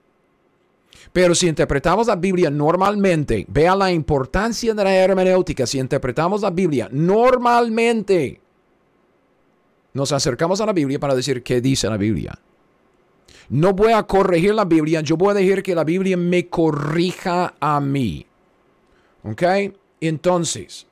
Pero 1.13 1.35
si 1.35 1.47
interpretamos 1.47 2.09
la 2.09 2.17
Biblia 2.17 2.51
normalmente, 2.51 3.47
vea 3.49 3.77
la 3.77 3.93
importancia 3.93 4.75
de 4.75 4.85
la 4.85 4.95
hermenéutica. 4.95 5.67
Si 5.67 5.79
interpretamos 5.79 6.43
la 6.43 6.51
Biblia 6.51 6.89
normalmente, 6.91 8.41
nos 9.93 10.11
acercamos 10.11 10.61
a 10.61 10.67
la 10.67 10.73
Biblia 10.73 10.99
para 10.99 11.15
decir 11.15 11.43
qué 11.43 11.61
dice 11.61 11.89
la 11.89 11.97
Biblia. 11.97 12.39
No 13.51 13.73
voy 13.73 13.93
a 13.93 14.03
corregir 14.03 14.55
la 14.55 14.65
Biblia, 14.65 15.01
yo 15.03 15.17
voy 15.17 15.31
a 15.31 15.35
decir 15.35 15.63
que 15.63 15.75
la 15.75 15.85
Biblia 15.85 16.17
me 16.17 16.49
corrija 16.49 17.55
a 17.61 17.81
mí. 17.81 18.27
¿Ok? 19.25 19.43
Entonces, 20.01 20.87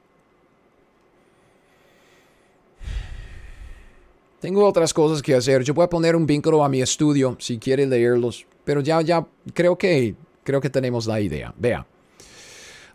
tengo 4.41 4.67
otras 4.67 4.95
cosas 4.95 5.21
que 5.21 5.35
hacer. 5.35 5.63
Yo 5.63 5.75
voy 5.75 5.85
a 5.85 5.91
poner 5.91 6.17
un 6.17 6.27
vínculo 6.27 6.65
a 6.65 6.69
mi 6.69 6.81
estudio 6.81 7.37
si 7.39 7.59
quiere 7.59 7.87
leerlos. 7.87 8.47
Pero 8.65 8.81
ya, 8.81 9.01
ya 9.03 9.27
creo 9.53 9.77
que, 9.77 10.15
creo 10.45 10.61
que 10.61 10.71
tenemos 10.71 11.07
la 11.07 11.21
idea. 11.21 11.53
Vea. 11.57 11.87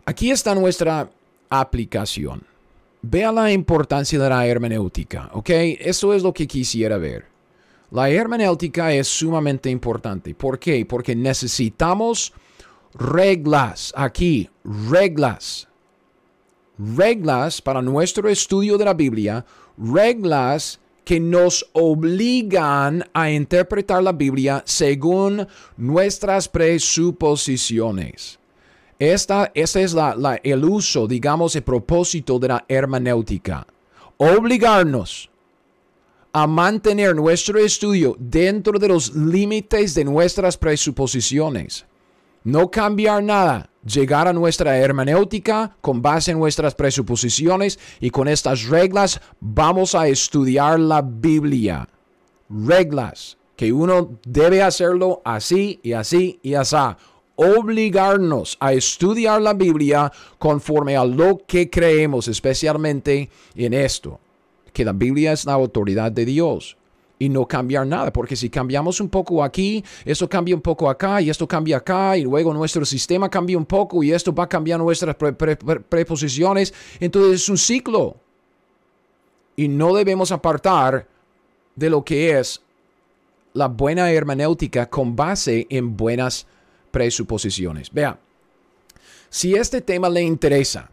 Aquí 0.04 0.30
está 0.30 0.54
nuestra 0.54 1.10
aplicación. 1.50 2.42
Vea 3.02 3.30
la 3.30 3.52
importancia 3.52 4.18
de 4.18 4.28
la 4.28 4.46
hermenéutica, 4.46 5.30
¿ok? 5.32 5.50
Eso 5.50 6.14
es 6.14 6.22
lo 6.22 6.32
que 6.32 6.46
quisiera 6.46 6.96
ver. 6.96 7.26
La 7.90 8.10
hermenéutica 8.10 8.92
es 8.92 9.06
sumamente 9.06 9.70
importante. 9.70 10.34
¿Por 10.34 10.58
qué? 10.58 10.84
Porque 10.84 11.14
necesitamos 11.14 12.32
reglas 12.98 13.92
aquí, 13.96 14.48
reglas. 14.64 15.68
Reglas 16.78 17.62
para 17.62 17.80
nuestro 17.80 18.28
estudio 18.28 18.76
de 18.76 18.84
la 18.84 18.94
Biblia, 18.94 19.44
reglas 19.78 20.78
que 21.04 21.20
nos 21.20 21.66
obligan 21.72 23.08
a 23.14 23.30
interpretar 23.30 24.02
la 24.02 24.12
Biblia 24.12 24.62
según 24.66 25.46
nuestras 25.76 26.48
presuposiciones. 26.48 28.38
Esta, 28.98 29.52
este 29.54 29.82
es 29.82 29.94
la, 29.94 30.40
el 30.42 30.64
uso, 30.64 31.06
digamos, 31.06 31.54
el 31.54 31.62
propósito 31.62 32.38
de 32.38 32.48
la 32.48 32.64
hermenéutica. 32.68 33.66
Obligarnos 34.16 35.30
a 36.32 36.46
mantener 36.46 37.14
nuestro 37.14 37.58
estudio 37.58 38.16
dentro 38.18 38.78
de 38.78 38.88
los 38.88 39.14
límites 39.14 39.94
de 39.94 40.04
nuestras 40.04 40.56
presuposiciones. 40.58 41.86
No 42.46 42.70
cambiar 42.70 43.24
nada, 43.24 43.70
llegar 43.84 44.28
a 44.28 44.32
nuestra 44.32 44.78
hermenéutica 44.78 45.76
con 45.80 46.00
base 46.00 46.30
en 46.30 46.38
nuestras 46.38 46.76
presuposiciones 46.76 47.76
y 47.98 48.10
con 48.10 48.28
estas 48.28 48.68
reglas 48.68 49.20
vamos 49.40 49.96
a 49.96 50.06
estudiar 50.06 50.78
la 50.78 51.02
Biblia. 51.02 51.88
Reglas 52.48 53.36
que 53.56 53.72
uno 53.72 54.20
debe 54.24 54.62
hacerlo 54.62 55.22
así 55.24 55.80
y 55.82 55.94
así 55.94 56.38
y 56.40 56.54
así. 56.54 56.76
Obligarnos 57.34 58.56
a 58.60 58.74
estudiar 58.74 59.42
la 59.42 59.52
Biblia 59.52 60.12
conforme 60.38 60.96
a 60.96 61.04
lo 61.04 61.38
que 61.48 61.68
creemos, 61.68 62.28
especialmente 62.28 63.28
en 63.56 63.74
esto, 63.74 64.20
que 64.72 64.84
la 64.84 64.92
Biblia 64.92 65.32
es 65.32 65.46
la 65.46 65.54
autoridad 65.54 66.12
de 66.12 66.24
Dios 66.24 66.76
y 67.18 67.28
no 67.28 67.46
cambiar 67.46 67.86
nada, 67.86 68.12
porque 68.12 68.36
si 68.36 68.50
cambiamos 68.50 69.00
un 69.00 69.08
poco 69.08 69.42
aquí, 69.42 69.82
esto 70.04 70.28
cambia 70.28 70.54
un 70.54 70.60
poco 70.60 70.90
acá 70.90 71.20
y 71.20 71.30
esto 71.30 71.48
cambia 71.48 71.78
acá 71.78 72.16
y 72.16 72.22
luego 72.22 72.52
nuestro 72.52 72.84
sistema 72.84 73.30
cambia 73.30 73.56
un 73.56 73.64
poco 73.64 74.02
y 74.02 74.12
esto 74.12 74.34
va 74.34 74.44
a 74.44 74.48
cambiar 74.48 74.78
nuestras 74.80 75.16
preposiciones, 75.88 76.74
entonces 77.00 77.42
es 77.42 77.48
un 77.48 77.58
ciclo. 77.58 78.16
Y 79.56 79.68
no 79.68 79.94
debemos 79.94 80.32
apartar 80.32 81.06
de 81.74 81.88
lo 81.88 82.04
que 82.04 82.38
es 82.38 82.60
la 83.54 83.68
buena 83.68 84.10
hermenéutica 84.12 84.90
con 84.90 85.16
base 85.16 85.66
en 85.70 85.96
buenas 85.96 86.46
presuposiciones. 86.90 87.90
Vea, 87.90 88.18
si 89.30 89.54
este 89.54 89.80
tema 89.80 90.10
le 90.10 90.22
interesa, 90.22 90.90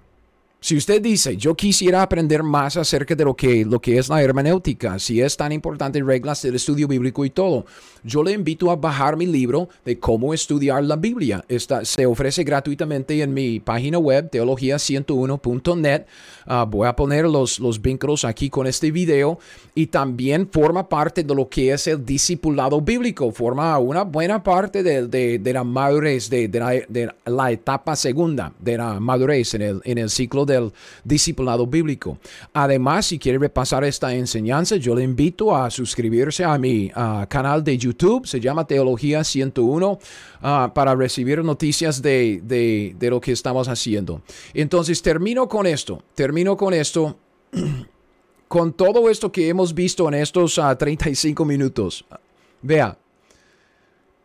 si 0.63 0.77
usted 0.77 1.01
dice, 1.01 1.35
yo 1.35 1.55
quisiera 1.55 2.01
aprender 2.01 2.41
más 2.41 2.77
acerca 2.77 3.15
de 3.15 3.25
lo 3.25 3.35
que, 3.35 3.65
lo 3.65 3.81
que 3.81 3.97
es 3.97 4.07
la 4.07 4.23
hermenéutica, 4.23 4.97
si 4.97 5.19
es 5.19 5.35
tan 5.35 5.51
importante 5.51 6.01
reglas 6.01 6.41
del 6.41 6.55
estudio 6.55 6.87
bíblico 6.87 7.25
y 7.25 7.31
todo, 7.31 7.65
yo 8.05 8.23
le 8.23 8.31
invito 8.31 8.71
a 8.71 8.77
bajar 8.77 9.17
mi 9.17 9.25
libro 9.25 9.67
de 9.83 9.99
cómo 9.99 10.33
estudiar 10.33 10.81
la 10.85 10.95
Biblia. 10.95 11.43
Esta, 11.49 11.83
se 11.83 12.05
ofrece 12.05 12.45
gratuitamente 12.45 13.21
en 13.21 13.33
mi 13.33 13.59
página 13.59 13.97
web, 13.97 14.29
teología101.net. 14.31 16.05
Ah, 16.45 16.63
voy 16.63 16.87
a 16.87 16.95
poner 16.95 17.25
los, 17.25 17.59
los 17.59 17.81
vínculos 17.81 18.23
aquí 18.23 18.49
con 18.49 18.65
este 18.65 18.89
video 18.91 19.39
y 19.75 19.87
también 19.87 20.47
forma 20.49 20.87
parte 20.87 21.23
de 21.23 21.35
lo 21.35 21.49
que 21.49 21.73
es 21.73 21.87
el 21.87 22.05
discipulado 22.05 22.79
bíblico, 22.79 23.31
forma 23.31 23.77
una 23.79 24.03
buena 24.03 24.41
parte 24.41 24.81
de, 24.81 25.07
de, 25.07 25.39
de 25.39 25.53
la 25.53 25.65
madurez, 25.65 26.29
de, 26.29 26.47
de, 26.47 26.59
la, 26.59 26.69
de, 26.69 27.09
la, 27.25 27.51
etapa 27.51 27.97
segunda 27.97 28.53
de 28.59 28.77
la 28.77 28.99
madurez 28.99 29.53
en 29.55 29.61
el, 29.61 29.81
en 29.83 29.97
el 29.97 30.09
ciclo 30.09 30.45
de 30.45 30.52
del 30.53 30.71
discipulado 31.03 31.67
bíblico. 31.67 32.17
Además, 32.53 33.07
si 33.07 33.19
quiere 33.19 33.37
repasar 33.37 33.83
esta 33.83 34.13
enseñanza, 34.13 34.75
yo 34.77 34.95
le 34.95 35.03
invito 35.03 35.55
a 35.55 35.69
suscribirse 35.69 36.43
a 36.43 36.57
mi 36.57 36.91
canal 37.27 37.63
de 37.63 37.77
YouTube, 37.77 38.25
se 38.27 38.39
llama 38.39 38.65
Teología 38.65 39.23
101, 39.23 39.99
ah, 40.41 40.71
para 40.73 40.95
recibir 40.95 41.43
noticias 41.43 42.01
de, 42.01 42.41
de, 42.43 43.09
lo 43.09 43.19
que 43.19 43.31
estamos 43.31 43.67
haciendo. 43.67 44.21
Entonces, 44.53 45.01
termino 45.01 45.47
con 45.47 45.65
esto, 45.65 46.03
termino 46.15 46.55
con 46.55 46.73
esto. 46.73 47.17
con 48.47 48.71
todo 48.71 49.09
esto 49.09 49.31
que 49.31 49.49
hemos 49.49 49.73
visto 49.73 50.07
en 50.07 50.13
estos 50.13 50.61
35 50.77 51.41
ah, 51.41 51.45
minutos, 51.45 52.05
vea, 52.61 52.95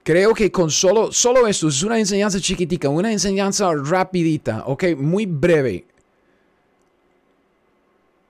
creo 0.03 0.35
que 0.35 0.53
con 0.53 0.71
solo, 0.71 1.13
solo 1.13 1.47
esto 1.47 1.69
es 1.69 1.83
una 1.83 1.99
enseñanza 1.99 2.39
chiquitica, 2.39 2.91
una 2.91 3.11
enseñanza 3.11 3.71
rapidita, 3.75 4.65
ok, 4.67 4.97
muy 4.97 5.25
breve. 5.25 5.87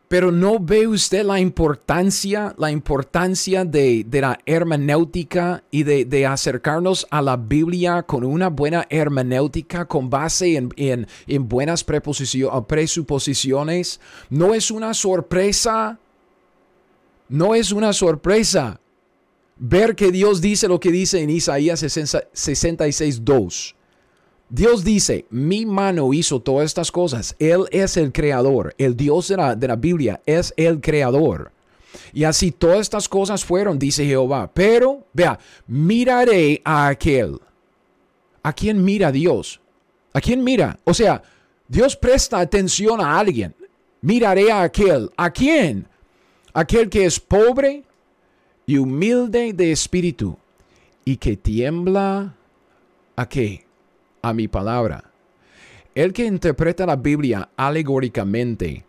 Pero 0.09 0.33
no 0.33 0.59
ve 0.59 0.87
usted 0.87 1.25
la 1.25 1.39
importancia, 1.39 2.55
la 2.57 2.71
importancia 2.71 3.65
de, 3.65 4.07
la 4.11 4.39
hermenéutica 4.47 5.63
y 5.71 5.83
de, 5.83 6.27
acercarnos 6.27 7.07
a 7.11 7.21
la 7.21 7.37
Biblia 7.37 8.03
con 8.03 8.25
una 8.25 8.49
buena 8.49 8.87
hermenéutica 8.89 9.87
con 9.87 10.09
base 10.09 10.57
en, 10.57 11.07
en 11.27 11.49
buenas 11.49 11.85
presuposiciones. 11.85 14.01
No 14.31 14.55
es 14.55 14.71
una 14.71 14.95
sorpresa. 14.95 15.99
No 17.29 17.55
es 17.55 17.73
una 17.73 17.93
sorpresa 17.93 18.81
ver 19.59 19.97
que 19.97 20.11
Dios 20.11 20.41
dice 20.41 20.69
lo 20.69 20.81
que 20.81 20.91
dice 20.91 21.21
en 21.21 21.31
Isaías 21.31 21.81
66, 21.81 23.25
2. 23.25 23.75
Dios 24.51 24.83
dice, 24.83 25.27
mi 25.31 25.67
mano 25.67 26.13
hizo 26.15 26.41
todas 26.41 26.67
estas 26.67 26.91
cosas. 26.91 27.37
Él 27.39 27.65
es 27.71 27.97
el 27.97 28.13
creador. 28.13 28.75
El 28.79 28.97
Dios 28.97 29.29
de 29.29 29.37
la, 29.37 29.55
de 29.55 29.69
la 29.69 29.77
Biblia 29.77 30.21
es 30.25 30.55
el 30.57 30.81
creador. 30.81 31.53
Y 32.13 32.25
así 32.25 32.51
todas 32.51 32.81
estas 32.81 33.09
cosas 33.09 33.45
fueron, 33.45 33.79
dice 33.79 34.07
Jehová. 34.07 34.51
Pero, 34.53 35.07
vea, 35.13 35.39
miraré 35.67 36.63
a 36.65 36.89
aquel. 36.89 37.39
¿A 38.43 38.53
quién 38.53 38.83
mira 38.83 39.13
Dios? 39.13 39.61
¿A 40.15 40.21
quién 40.21 40.43
mira? 40.43 40.79
O 40.85 40.95
sea, 40.95 41.23
Dios 41.67 41.97
presta 41.97 42.41
atención 42.41 43.01
a 43.01 43.19
alguien. 43.19 43.55
Miraré 44.01 44.51
a 44.51 44.63
aquel. 44.63 45.11
¿A 45.17 45.31
quién? 45.31 45.87
Aquel 46.55 46.89
que 46.89 47.05
es 47.05 47.21
pobre 47.21 47.85
y 48.65 48.79
humilde 48.79 49.53
de 49.53 49.73
espíritu 49.73 50.39
y 51.05 51.17
que 51.17 51.37
tiembla 51.37 52.35
a 53.17 53.29
qué? 53.29 53.68
A 54.23 54.33
mi 54.33 54.49
palabra. 54.49 55.05
El 55.95 56.13
que 56.13 56.25
interpreta 56.25 56.87
la 56.87 56.97
Biblia 56.97 57.49
alegóricamente 57.57 58.85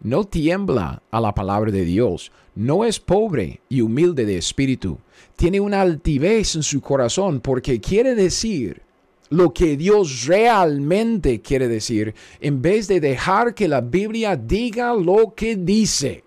no 0.00 0.24
tiembla 0.24 1.02
a 1.10 1.20
la 1.20 1.34
palabra 1.34 1.70
de 1.70 1.84
Dios, 1.84 2.30
no 2.54 2.84
es 2.84 3.00
pobre 3.00 3.60
y 3.68 3.80
humilde 3.80 4.26
de 4.26 4.36
espíritu, 4.36 4.98
tiene 5.36 5.60
una 5.60 5.80
altivez 5.80 6.56
en 6.56 6.62
su 6.62 6.80
corazón 6.80 7.40
porque 7.40 7.80
quiere 7.80 8.14
decir 8.14 8.82
lo 9.30 9.52
que 9.52 9.76
Dios 9.76 10.26
realmente 10.26 11.40
quiere 11.40 11.68
decir 11.68 12.14
en 12.40 12.60
vez 12.60 12.86
de 12.86 13.00
dejar 13.00 13.54
que 13.54 13.66
la 13.66 13.80
Biblia 13.80 14.36
diga 14.36 14.94
lo 14.94 15.34
que 15.34 15.56
dice. 15.56 16.24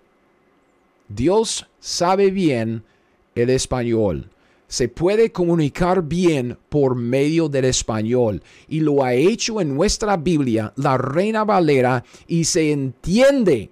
Dios 1.08 1.66
sabe 1.78 2.30
bien 2.30 2.82
el 3.34 3.50
español 3.50 4.30
se 4.68 4.88
puede 4.88 5.32
comunicar 5.32 6.02
bien 6.02 6.58
por 6.68 6.94
medio 6.94 7.48
del 7.48 7.64
español 7.64 8.42
y 8.68 8.80
lo 8.80 9.02
ha 9.02 9.14
hecho 9.14 9.60
en 9.60 9.74
nuestra 9.74 10.16
Biblia, 10.16 10.72
la 10.76 10.98
Reina 10.98 11.42
Valera, 11.44 12.04
y 12.26 12.44
se 12.44 12.70
entiende 12.70 13.70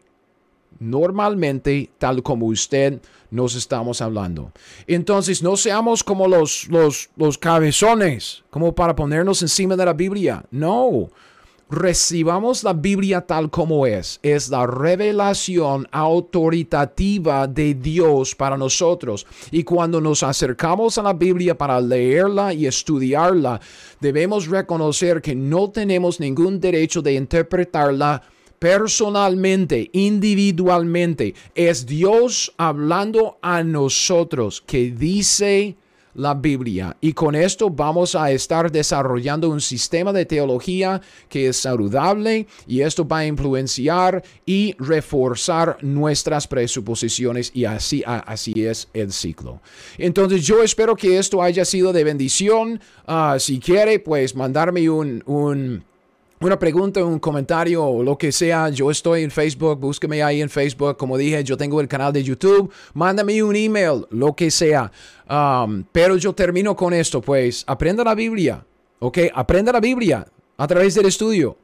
normalmente 0.78 1.90
tal 1.98 2.22
como 2.22 2.46
usted 2.46 3.00
nos 3.30 3.54
estamos 3.54 4.00
hablando. 4.00 4.52
Entonces, 4.86 5.42
no 5.42 5.56
seamos 5.56 6.02
como 6.02 6.28
los, 6.28 6.68
los, 6.68 7.10
los 7.16 7.38
cabezones, 7.38 8.44
como 8.50 8.74
para 8.74 8.96
ponernos 8.96 9.42
encima 9.42 9.76
de 9.76 9.84
la 9.84 9.92
Biblia. 9.92 10.44
No, 10.50 11.10
recibamos 11.68 12.62
la 12.62 12.72
Biblia 12.72 13.22
tal 13.22 13.50
como 13.50 13.86
es. 13.86 14.20
Es 14.22 14.48
la 14.48 14.66
revelación 14.66 15.88
autoritativa 15.90 17.46
de 17.46 17.74
Dios 17.74 18.34
para 18.34 18.56
nosotros. 18.56 19.26
Y 19.50 19.64
cuando 19.64 20.00
nos 20.00 20.22
acercamos 20.22 20.98
a 20.98 21.02
la 21.02 21.12
Biblia 21.12 21.56
para 21.56 21.80
leerla 21.80 22.52
y 22.54 22.66
estudiarla, 22.66 23.60
debemos 24.00 24.46
reconocer 24.46 25.20
que 25.20 25.34
no 25.34 25.70
tenemos 25.70 26.20
ningún 26.20 26.60
derecho 26.60 27.02
de 27.02 27.14
interpretarla 27.14 28.22
personalmente, 28.58 29.90
individualmente. 29.92 31.34
Es 31.54 31.86
Dios 31.86 32.52
hablando 32.56 33.38
a 33.42 33.62
nosotros 33.62 34.62
que 34.66 34.90
dice 34.90 35.76
la 36.16 36.34
Biblia. 36.34 36.96
Y 37.00 37.12
con 37.12 37.34
esto 37.34 37.70
vamos 37.70 38.14
a 38.14 38.30
estar 38.30 38.70
desarrollando 38.72 39.48
un 39.48 39.60
sistema 39.60 40.12
de 40.12 40.26
teología 40.26 41.00
que 41.28 41.48
es 41.48 41.56
saludable 41.58 42.46
y 42.66 42.80
esto 42.80 43.06
va 43.06 43.18
a 43.18 43.26
influenciar 43.26 44.24
y 44.44 44.74
reforzar 44.78 45.78
nuestras 45.82 46.48
presuposiciones 46.48 47.50
y 47.54 47.64
así, 47.64 48.02
así 48.06 48.52
es 48.56 48.88
el 48.92 49.12
ciclo. 49.12 49.60
Entonces 49.98 50.44
yo 50.44 50.62
espero 50.62 50.96
que 50.96 51.18
esto 51.18 51.42
haya 51.42 51.64
sido 51.64 51.92
de 51.92 52.04
bendición. 52.04 52.80
Ah, 53.06 53.36
si 53.38 53.60
quiere, 53.60 53.98
pues 53.98 54.34
mandarme 54.34 54.88
un, 54.90 55.22
un 55.26 55.84
una 56.40 56.58
pregunta, 56.58 57.02
un 57.04 57.18
comentario 57.18 57.84
o 57.84 58.02
lo 58.02 58.18
que 58.18 58.30
sea, 58.30 58.68
yo 58.68 58.90
estoy 58.90 59.22
en 59.22 59.30
Facebook, 59.30 59.78
búsqueme 59.80 60.22
ahí 60.22 60.42
en 60.42 60.50
Facebook. 60.50 60.96
Como 60.96 61.16
dije, 61.16 61.42
yo 61.42 61.56
tengo 61.56 61.80
el 61.80 61.88
canal 61.88 62.12
de 62.12 62.22
YouTube. 62.22 62.70
Mándame 62.92 63.42
un 63.42 63.56
email, 63.56 64.04
lo 64.10 64.34
que 64.34 64.50
sea. 64.50 64.92
Um, 65.28 65.84
pero 65.92 66.16
yo 66.16 66.34
termino 66.34 66.76
con 66.76 66.92
esto, 66.92 67.20
pues 67.20 67.64
aprenda 67.66 68.04
la 68.04 68.14
Biblia, 68.14 68.64
¿ok? 68.98 69.18
Aprenda 69.34 69.72
la 69.72 69.80
Biblia 69.80 70.26
a 70.56 70.66
través 70.66 70.94
del 70.94 71.06
estudio, 71.06 71.56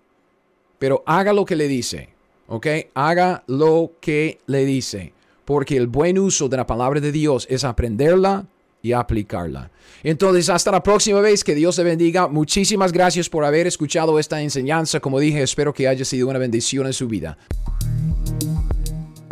pero 0.78 1.02
haga 1.06 1.32
lo 1.32 1.44
que 1.44 1.54
le 1.54 1.68
dice, 1.68 2.08
¿ok? 2.48 2.66
Haga 2.94 3.44
lo 3.46 3.92
que 4.00 4.38
le 4.46 4.64
dice, 4.64 5.12
porque 5.44 5.76
el 5.76 5.86
buen 5.86 6.18
uso 6.18 6.48
de 6.48 6.56
la 6.56 6.66
palabra 6.66 7.00
de 7.00 7.12
Dios 7.12 7.46
es 7.50 7.62
aprenderla 7.62 8.46
y 8.82 8.92
aplicarla. 8.92 9.70
Entonces, 10.02 10.48
hasta 10.48 10.72
la 10.72 10.82
próxima 10.82 11.20
vez, 11.20 11.44
que 11.44 11.54
Dios 11.54 11.76
te 11.76 11.84
bendiga. 11.84 12.26
Muchísimas 12.26 12.92
gracias 12.92 13.28
por 13.28 13.44
haber 13.44 13.66
escuchado 13.66 14.18
esta 14.18 14.42
enseñanza. 14.42 15.00
Como 15.00 15.20
dije, 15.20 15.42
espero 15.42 15.72
que 15.72 15.88
haya 15.88 16.04
sido 16.04 16.28
una 16.28 16.38
bendición 16.38 16.86
en 16.86 16.92
su 16.92 17.06
vida. 17.06 17.38